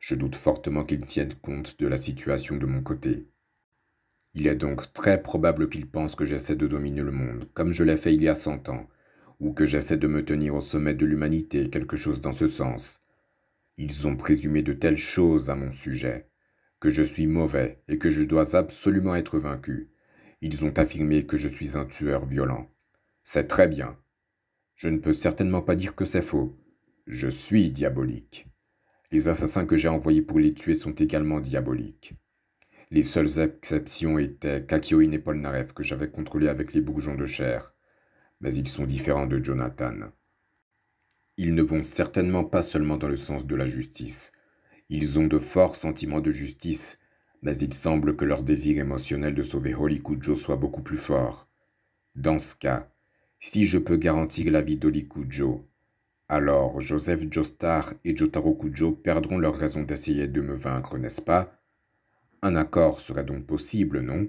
Je 0.00 0.14
doute 0.14 0.34
fortement 0.34 0.84
qu'ils 0.84 1.06
tiennent 1.06 1.34
compte 1.34 1.78
de 1.78 1.86
la 1.86 1.96
situation 1.96 2.56
de 2.56 2.66
mon 2.66 2.82
côté. 2.82 3.28
Il 4.34 4.46
est 4.46 4.56
donc 4.56 4.92
très 4.92 5.22
probable 5.22 5.70
qu'ils 5.70 5.88
pensent 5.88 6.16
que 6.16 6.26
j'essaie 6.26 6.56
de 6.56 6.66
dominer 6.66 7.02
le 7.02 7.12
monde, 7.12 7.48
comme 7.54 7.72
je 7.72 7.84
l'ai 7.84 7.96
fait 7.96 8.14
il 8.14 8.22
y 8.22 8.28
a 8.28 8.34
cent 8.34 8.68
ans, 8.68 8.86
ou 9.40 9.52
que 9.52 9.64
j'essaie 9.64 9.96
de 9.96 10.06
me 10.06 10.24
tenir 10.24 10.54
au 10.54 10.60
sommet 10.60 10.94
de 10.94 11.06
l'humanité, 11.06 11.70
quelque 11.70 11.96
chose 11.96 12.20
dans 12.20 12.32
ce 12.32 12.46
sens. 12.46 13.00
Ils 13.78 14.06
ont 14.06 14.16
présumé 14.16 14.62
de 14.62 14.72
telles 14.72 14.98
choses 14.98 15.48
à 15.48 15.54
mon 15.54 15.70
sujet, 15.70 16.28
que 16.80 16.90
je 16.90 17.02
suis 17.02 17.26
mauvais 17.26 17.82
et 17.88 17.98
que 17.98 18.10
je 18.10 18.24
dois 18.24 18.56
absolument 18.56 19.14
être 19.14 19.38
vaincu. 19.38 19.90
Ils 20.40 20.64
ont 20.64 20.76
affirmé 20.76 21.24
que 21.24 21.36
je 21.36 21.48
suis 21.48 21.76
un 21.76 21.86
tueur 21.86 22.26
violent. 22.26 22.70
C'est 23.24 23.48
très 23.48 23.68
bien. 23.68 23.96
Je 24.76 24.88
ne 24.88 24.98
peux 24.98 25.14
certainement 25.14 25.62
pas 25.62 25.74
dire 25.74 25.94
que 25.94 26.04
c'est 26.04 26.22
faux. 26.22 26.54
Je 27.06 27.28
suis 27.28 27.70
diabolique. 27.70 28.46
Les 29.10 29.28
assassins 29.28 29.64
que 29.64 29.76
j'ai 29.76 29.88
envoyés 29.88 30.20
pour 30.20 30.38
les 30.38 30.52
tuer 30.52 30.74
sont 30.74 30.92
également 30.92 31.40
diaboliques. 31.40 32.12
Les 32.90 33.02
seules 33.02 33.40
exceptions 33.40 34.18
étaient 34.18 34.66
Kakioin 34.66 35.10
et 35.12 35.18
Polnareff 35.18 35.72
que 35.72 35.82
j'avais 35.82 36.10
contrôlés 36.10 36.48
avec 36.48 36.74
les 36.74 36.82
bourgeons 36.82 37.14
de 37.14 37.24
chair. 37.24 37.74
Mais 38.40 38.54
ils 38.54 38.68
sont 38.68 38.84
différents 38.84 39.26
de 39.26 39.42
Jonathan. 39.42 40.10
Ils 41.38 41.54
ne 41.54 41.62
vont 41.62 41.82
certainement 41.82 42.44
pas 42.44 42.60
seulement 42.60 42.98
dans 42.98 43.08
le 43.08 43.16
sens 43.16 43.46
de 43.46 43.56
la 43.56 43.66
justice. 43.66 44.32
Ils 44.90 45.18
ont 45.18 45.26
de 45.26 45.38
forts 45.38 45.74
sentiments 45.74 46.20
de 46.20 46.30
justice, 46.30 46.98
mais 47.40 47.56
il 47.56 47.72
semble 47.72 48.14
que 48.14 48.26
leur 48.26 48.42
désir 48.42 48.78
émotionnel 48.78 49.34
de 49.34 49.42
sauver 49.42 49.74
Holly 49.74 50.02
Kujo 50.02 50.34
soit 50.34 50.56
beaucoup 50.56 50.82
plus 50.82 50.98
fort. 50.98 51.48
Dans 52.14 52.38
ce 52.38 52.54
cas, 52.54 52.90
si 53.48 53.64
je 53.64 53.78
peux 53.78 53.96
garantir 53.96 54.50
la 54.50 54.60
vie 54.60 54.76
d'Olikujo, 54.76 55.64
alors 56.28 56.80
Joseph 56.80 57.30
Joestar 57.30 57.94
et 58.04 58.16
Jotaro 58.16 58.54
Kujo 58.54 58.90
perdront 58.90 59.38
leur 59.38 59.54
raison 59.54 59.82
d'essayer 59.82 60.26
de 60.26 60.40
me 60.40 60.56
vaincre, 60.56 60.98
n'est-ce 60.98 61.22
pas? 61.22 61.62
Un 62.42 62.56
accord 62.56 62.98
serait 62.98 63.22
donc 63.22 63.46
possible, 63.46 64.00
non? 64.00 64.28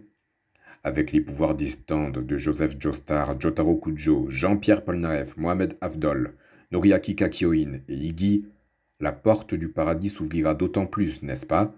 Avec 0.84 1.12
les 1.14 1.22
pouvoirs 1.22 1.56
distants 1.56 2.12
de 2.12 2.38
Joseph 2.38 2.76
Joestar, 2.80 3.42
Jotaro 3.42 3.78
Kujo, 3.78 4.30
Jean-Pierre 4.30 4.86
Polnareff, 4.86 5.36
Mohamed 5.36 5.76
Avdol, 5.82 6.36
Noriaki 6.72 7.16
Kakioin 7.16 7.80
et 7.88 7.96
Iggy, 7.96 8.46
la 9.00 9.14
porte 9.14 9.56
du 9.56 9.70
paradis 9.70 10.10
s'ouvrira 10.10 10.54
d'autant 10.54 10.86
plus, 10.86 11.24
n'est-ce 11.24 11.48
pas? 11.48 11.74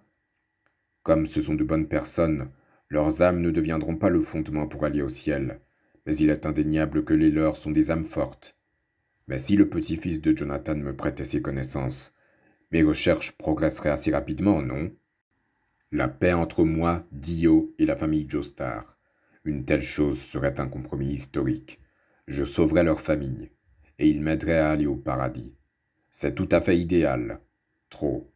Comme 1.03 1.25
ce 1.25 1.39
sont 1.39 1.55
de 1.55 1.63
bonnes 1.63 1.87
personnes, 1.87 2.49
leurs 2.89 3.21
âmes 3.21 3.39
ne 3.39 3.49
deviendront 3.49 3.95
pas 3.95 4.09
le 4.09 4.19
fondement 4.19 4.67
pour 4.67 4.83
aller 4.83 5.01
au 5.01 5.09
ciel 5.09 5.61
mais 6.09 6.15
il 6.15 6.31
est 6.31 6.47
indéniable 6.47 7.05
que 7.05 7.13
les 7.13 7.29
leurs 7.29 7.55
sont 7.55 7.69
des 7.69 7.91
âmes 7.91 8.03
fortes. 8.03 8.57
Mais 9.27 9.37
si 9.37 9.55
le 9.55 9.69
petit-fils 9.69 10.21
de 10.21 10.35
Jonathan 10.35 10.73
me 10.73 10.95
prêtait 10.95 11.23
ses 11.23 11.39
connaissances, 11.39 12.15
mes 12.71 12.81
recherches 12.81 13.33
progresseraient 13.33 13.91
assez 13.91 14.11
rapidement, 14.11 14.63
non? 14.63 14.91
La 15.91 16.07
paix 16.07 16.33
entre 16.33 16.63
moi, 16.63 17.05
Dio 17.11 17.75
et 17.77 17.85
la 17.85 17.95
famille 17.95 18.27
Joestar. 18.27 18.97
Une 19.43 19.65
telle 19.65 19.83
chose 19.83 20.17
serait 20.19 20.59
un 20.59 20.67
compromis 20.67 21.09
historique. 21.09 21.79
Je 22.27 22.43
sauverais 22.43 22.83
leur 22.83 23.01
famille, 23.01 23.51
et 23.99 24.09
ils 24.09 24.23
m'aideraient 24.23 24.57
à 24.57 24.71
aller 24.71 24.87
au 24.87 24.95
paradis. 24.95 25.53
C'est 26.09 26.33
tout 26.33 26.49
à 26.51 26.59
fait 26.59 26.75
idéal. 26.75 27.39
Trop. 27.91 28.33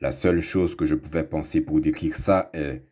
La 0.00 0.12
seule 0.12 0.40
chose 0.40 0.76
que 0.76 0.86
je 0.86 0.94
pouvais 0.94 1.24
penser 1.24 1.62
pour 1.62 1.80
décrire 1.80 2.14
ça 2.14 2.48
est, 2.54 2.84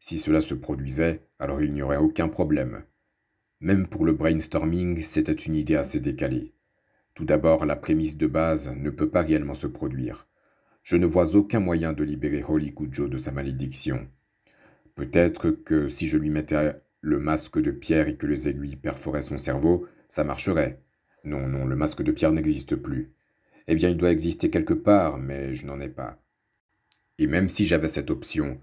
si 0.00 0.16
cela 0.16 0.40
se 0.40 0.54
produisait, 0.54 1.28
alors 1.38 1.60
il 1.60 1.74
n'y 1.74 1.82
aurait 1.82 1.98
aucun 1.98 2.28
problème. 2.28 2.82
Même 3.60 3.88
pour 3.88 4.04
le 4.04 4.12
brainstorming, 4.12 5.02
c'était 5.02 5.32
une 5.32 5.56
idée 5.56 5.76
assez 5.76 5.98
décalée. 5.98 6.52
Tout 7.14 7.24
d'abord, 7.24 7.66
la 7.66 7.74
prémisse 7.74 8.16
de 8.16 8.28
base 8.28 8.70
ne 8.76 8.90
peut 8.90 9.10
pas 9.10 9.22
réellement 9.22 9.54
se 9.54 9.66
produire. 9.66 10.28
Je 10.84 10.96
ne 10.96 11.06
vois 11.06 11.34
aucun 11.34 11.58
moyen 11.58 11.92
de 11.92 12.04
libérer 12.04 12.44
Holly 12.46 12.72
Kujo 12.72 13.08
de 13.08 13.16
sa 13.16 13.32
malédiction. 13.32 14.08
Peut-être 14.94 15.50
que 15.50 15.88
si 15.88 16.06
je 16.06 16.16
lui 16.16 16.30
mettais 16.30 16.76
le 17.00 17.18
masque 17.18 17.60
de 17.60 17.72
pierre 17.72 18.08
et 18.08 18.16
que 18.16 18.26
les 18.26 18.48
aiguilles 18.48 18.76
perforaient 18.76 19.22
son 19.22 19.38
cerveau, 19.38 19.86
ça 20.08 20.24
marcherait. 20.24 20.80
Non, 21.24 21.48
non, 21.48 21.66
le 21.66 21.76
masque 21.76 22.02
de 22.02 22.12
pierre 22.12 22.32
n'existe 22.32 22.76
plus. 22.76 23.12
Eh 23.66 23.74
bien, 23.74 23.90
il 23.90 23.96
doit 23.96 24.12
exister 24.12 24.50
quelque 24.50 24.74
part, 24.74 25.18
mais 25.18 25.52
je 25.52 25.66
n'en 25.66 25.80
ai 25.80 25.88
pas. 25.88 26.22
Et 27.18 27.26
même 27.26 27.48
si 27.48 27.66
j'avais 27.66 27.88
cette 27.88 28.10
option, 28.10 28.60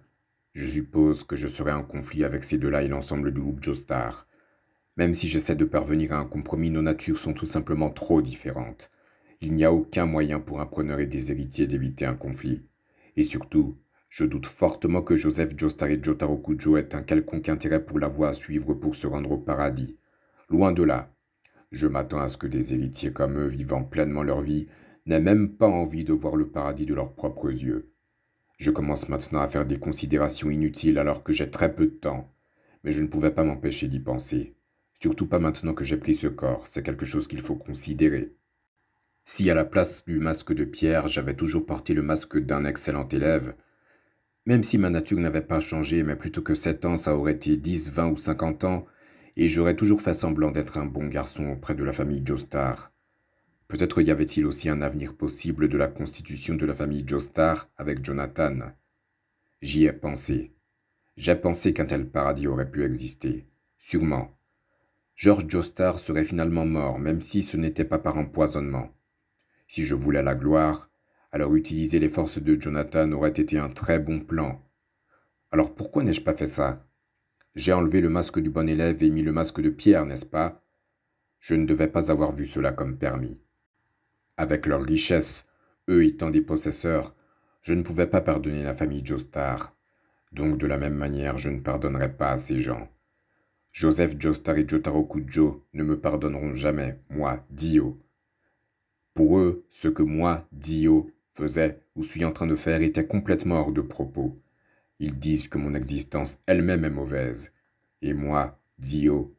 je 0.53 0.65
suppose 0.65 1.25
que 1.25 1.35
je 1.35 1.47
serais 1.47 1.73
en 1.73 1.83
conflit 1.83 2.23
avec 2.23 2.43
ces 2.45 2.57
deux-là 2.57 2.83
et 2.83 2.87
l'ensemble 2.87 3.33
du 3.33 3.41
groupe 3.41 3.61
Joestar. 3.61 4.27
Même 4.97 5.13
si 5.13 5.27
j'essaie 5.27 5.55
de 5.55 5.65
parvenir 5.65 6.13
à 6.13 6.19
un 6.19 6.25
compromis, 6.25 6.69
nos 6.69 6.81
natures 6.81 7.17
sont 7.17 7.33
tout 7.33 7.45
simplement 7.45 7.89
trop 7.89 8.21
différentes. 8.21 8.91
Il 9.41 9.53
n'y 9.53 9.65
a 9.65 9.73
aucun 9.73 10.05
moyen 10.05 10.39
pour 10.39 10.61
un 10.61 10.65
preneur 10.65 10.99
et 10.99 11.07
des 11.07 11.31
héritiers 11.31 11.67
d'éviter 11.67 12.05
un 12.05 12.15
conflit. 12.15 12.63
Et 13.17 13.23
surtout, 13.23 13.77
je 14.09 14.23
doute 14.23 14.45
fortement 14.45 15.01
que 15.01 15.17
Joseph 15.17 15.53
Joestar 15.57 15.89
et 15.89 15.99
Jotaro 16.01 16.37
Kujo 16.37 16.77
aient 16.77 16.95
un 16.95 17.01
quelconque 17.01 17.49
intérêt 17.49 17.85
pour 17.85 17.99
la 17.99 18.07
voie 18.07 18.29
à 18.29 18.33
suivre 18.33 18.73
pour 18.73 18.95
se 18.95 19.07
rendre 19.07 19.31
au 19.31 19.37
paradis. 19.37 19.97
Loin 20.49 20.71
de 20.71 20.83
là. 20.83 21.13
Je 21.73 21.87
m'attends 21.87 22.21
à 22.21 22.29
ce 22.29 22.37
que 22.37 22.47
des 22.47 22.73
héritiers 22.73 23.11
comme 23.11 23.37
eux, 23.37 23.47
vivant 23.47 23.83
pleinement 23.83 24.23
leur 24.23 24.41
vie, 24.41 24.67
n'aient 25.05 25.19
même 25.19 25.49
pas 25.49 25.67
envie 25.67 26.05
de 26.05 26.13
voir 26.13 26.37
le 26.37 26.49
paradis 26.49 26.85
de 26.85 26.93
leurs 26.93 27.13
propres 27.13 27.51
yeux. 27.51 27.91
Je 28.57 28.71
commence 28.71 29.09
maintenant 29.09 29.41
à 29.41 29.49
faire 29.49 29.65
des 29.65 29.79
considérations 29.79 30.49
inutiles 30.49 30.97
alors 30.97 31.23
que 31.23 31.33
j'ai 31.33 31.51
très 31.51 31.75
peu 31.75 31.87
de 31.87 31.91
temps, 31.91 32.33
mais 32.85 32.93
je 32.93 33.01
ne 33.01 33.07
pouvais 33.07 33.31
pas 33.31 33.43
m'empêcher 33.43 33.89
d'y 33.89 33.99
penser. 33.99 34.55
Surtout 35.01 35.27
pas 35.27 35.39
maintenant 35.39 35.73
que 35.73 35.83
j'ai 35.83 35.97
pris 35.97 36.13
ce 36.13 36.27
corps, 36.27 36.65
c'est 36.67 36.83
quelque 36.83 37.05
chose 37.05 37.27
qu'il 37.27 37.41
faut 37.41 37.55
considérer. 37.55 38.33
Si 39.25 39.49
à 39.49 39.55
la 39.55 39.65
place 39.65 40.05
du 40.05 40.19
masque 40.19 40.53
de 40.53 40.65
pierre, 40.65 41.07
j'avais 41.07 41.35
toujours 41.35 41.65
porté 41.65 41.93
le 41.93 42.01
masque 42.01 42.37
d'un 42.37 42.65
excellent 42.65 43.07
élève, 43.09 43.55
même 44.45 44.63
si 44.63 44.77
ma 44.77 44.91
nature 44.91 45.19
n'avait 45.19 45.41
pas 45.41 45.59
changé, 45.59 46.03
mais 46.03 46.15
plutôt 46.15 46.43
que 46.43 46.53
sept 46.53 46.85
ans, 46.85 46.97
ça 46.97 47.15
aurait 47.15 47.33
été 47.33 47.57
dix, 47.57 47.89
vingt 47.89 48.09
ou 48.09 48.17
cinquante 48.17 48.63
ans, 48.63 48.85
et 49.35 49.49
j'aurais 49.49 49.75
toujours 49.75 50.01
fait 50.01 50.13
semblant 50.13 50.51
d'être 50.51 50.77
un 50.77 50.85
bon 50.85 51.07
garçon 51.07 51.49
auprès 51.49 51.73
de 51.73 51.83
la 51.83 51.93
famille 51.93 52.21
Joestar. 52.23 52.93
Peut-être 53.67 54.01
y 54.01 54.11
avait-il 54.11 54.45
aussi 54.45 54.69
un 54.69 54.81
avenir 54.81 55.15
possible 55.15 55.67
de 55.67 55.77
la 55.77 55.87
constitution 55.87 56.53
de 56.53 56.65
la 56.65 56.75
famille 56.75 57.03
Joestar 57.05 57.67
avec 57.77 58.05
Jonathan. 58.05 58.71
J'y 59.61 59.85
ai 59.85 59.93
pensé. 59.93 60.51
J'ai 61.17 61.35
pensé 61.35 61.73
qu'un 61.73 61.85
tel 61.85 62.07
paradis 62.07 62.45
aurait 62.45 62.69
pu 62.69 62.83
exister. 62.83 63.47
Sûrement. 63.79 64.34
George 65.15 65.45
Joestar 65.47 65.97
serait 65.97 66.25
finalement 66.25 66.65
mort, 66.65 66.99
même 66.99 67.21
si 67.21 67.41
ce 67.41 67.55
n'était 67.55 67.85
pas 67.85 67.99
par 67.99 68.17
empoisonnement. 68.17 68.93
Si 69.67 69.85
je 69.85 69.95
voulais 69.95 70.21
la 70.21 70.35
gloire, 70.35 70.89
alors 71.31 71.55
utiliser 71.55 71.99
les 71.99 72.09
forces 72.09 72.41
de 72.41 72.59
Jonathan 72.59 73.11
aurait 73.13 73.29
été 73.29 73.57
un 73.57 73.69
très 73.69 73.97
bon 73.97 74.19
plan. 74.19 74.61
Alors 75.51 75.73
pourquoi 75.73 76.03
n'ai-je 76.03 76.21
pas 76.21 76.33
fait 76.33 76.47
ça? 76.47 76.85
J'ai 77.55 77.71
enlevé 77.71 78.01
le 78.01 78.09
masque 78.09 78.39
du 78.39 78.49
bon 78.49 78.67
élève 78.67 79.01
et 79.03 79.09
mis 79.09 79.21
le 79.21 79.31
masque 79.31 79.61
de 79.61 79.69
pierre, 79.69 80.05
n'est-ce 80.05 80.25
pas? 80.25 80.61
Je 81.39 81.55
ne 81.55 81.65
devais 81.65 81.87
pas 81.87 82.11
avoir 82.11 82.33
vu 82.33 82.45
cela 82.45 82.73
comme 82.73 82.97
permis. 82.97 83.39
Avec 84.35 84.65
leur 84.65 84.83
richesse, 84.83 85.45
eux 85.89 86.03
étant 86.03 86.29
des 86.29 86.41
possesseurs, 86.41 87.15
je 87.61 87.73
ne 87.73 87.83
pouvais 87.83 88.07
pas 88.07 88.19
pardonner 88.19 88.63
la 88.63 88.73
famille 88.73 89.05
Joestar. 89.05 89.73
Donc 90.33 90.57
de 90.57 90.67
la 90.67 90.77
même 90.77 90.95
manière, 90.95 91.37
je 91.37 91.49
ne 91.49 91.61
pardonnerai 91.61 92.17
pas 92.17 92.31
à 92.31 92.37
ces 92.37 92.59
gens. 92.59 92.89
Joseph 93.75 94.15
Joestar 94.17 94.57
et 94.57 94.65
Jotaro 94.65 95.03
Kujo 95.03 95.67
ne 95.73 95.83
me 95.83 95.99
pardonneront 95.99 96.53
jamais, 96.53 96.97
moi, 97.09 97.45
Dio. 97.49 97.99
Pour 99.13 99.37
eux, 99.37 99.65
ce 99.69 99.89
que 99.89 100.01
moi, 100.01 100.47
Dio, 100.53 101.11
faisais 101.29 101.81
ou 101.93 102.01
suis 102.01 102.23
en 102.23 102.31
train 102.31 102.47
de 102.47 102.55
faire 102.55 102.81
était 102.81 103.05
complètement 103.05 103.55
hors 103.55 103.73
de 103.73 103.81
propos. 103.81 104.41
Ils 104.99 105.19
disent 105.19 105.49
que 105.49 105.57
mon 105.57 105.73
existence 105.73 106.39
elle-même 106.45 106.85
est 106.85 106.89
mauvaise. 106.89 107.51
Et 108.01 108.13
moi, 108.13 108.57
Dio, 108.79 109.35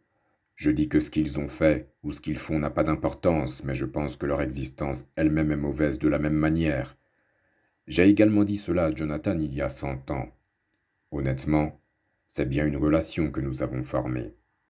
je 0.55 0.71
dis 0.71 0.91
que 0.91 1.01
ce 1.01 1.11
qu'ils 1.11 1.41
ont 1.41 1.49
fait 1.49 1.89
ou 2.03 2.13
ce 2.13 2.21
qu'ils 2.21 2.37
font 2.37 2.59
n'a 2.59 2.69
pas 2.69 2.85
d'importance, 2.85 3.65
mais 3.65 3.75
je 3.75 3.87
pense 3.87 4.19
que 4.19 4.27
leur 4.27 4.43
existence 4.43 5.07
elle-même 5.17 5.51
est 5.51 5.57
mauvaise 5.57 5.99
de 5.99 6.09
la 6.09 6.19
même 6.19 6.37
manière. 6.37 6.99
J'ai 7.87 8.07
également 8.07 8.45
dit 8.45 8.59
cela 8.59 8.85
à 8.85 8.95
Jonathan 8.95 9.39
il 9.39 9.55
y 9.55 9.63
a 9.63 9.71
cent 9.71 10.11
ans. 10.11 10.29
Honnêtement, 11.11 11.81
c'est 12.37 12.45
bien 12.45 12.67
une 12.67 12.77
relation 12.77 13.31
que 13.31 13.41
nous 13.41 13.63
avons 13.63 13.83
formée. 13.83 14.35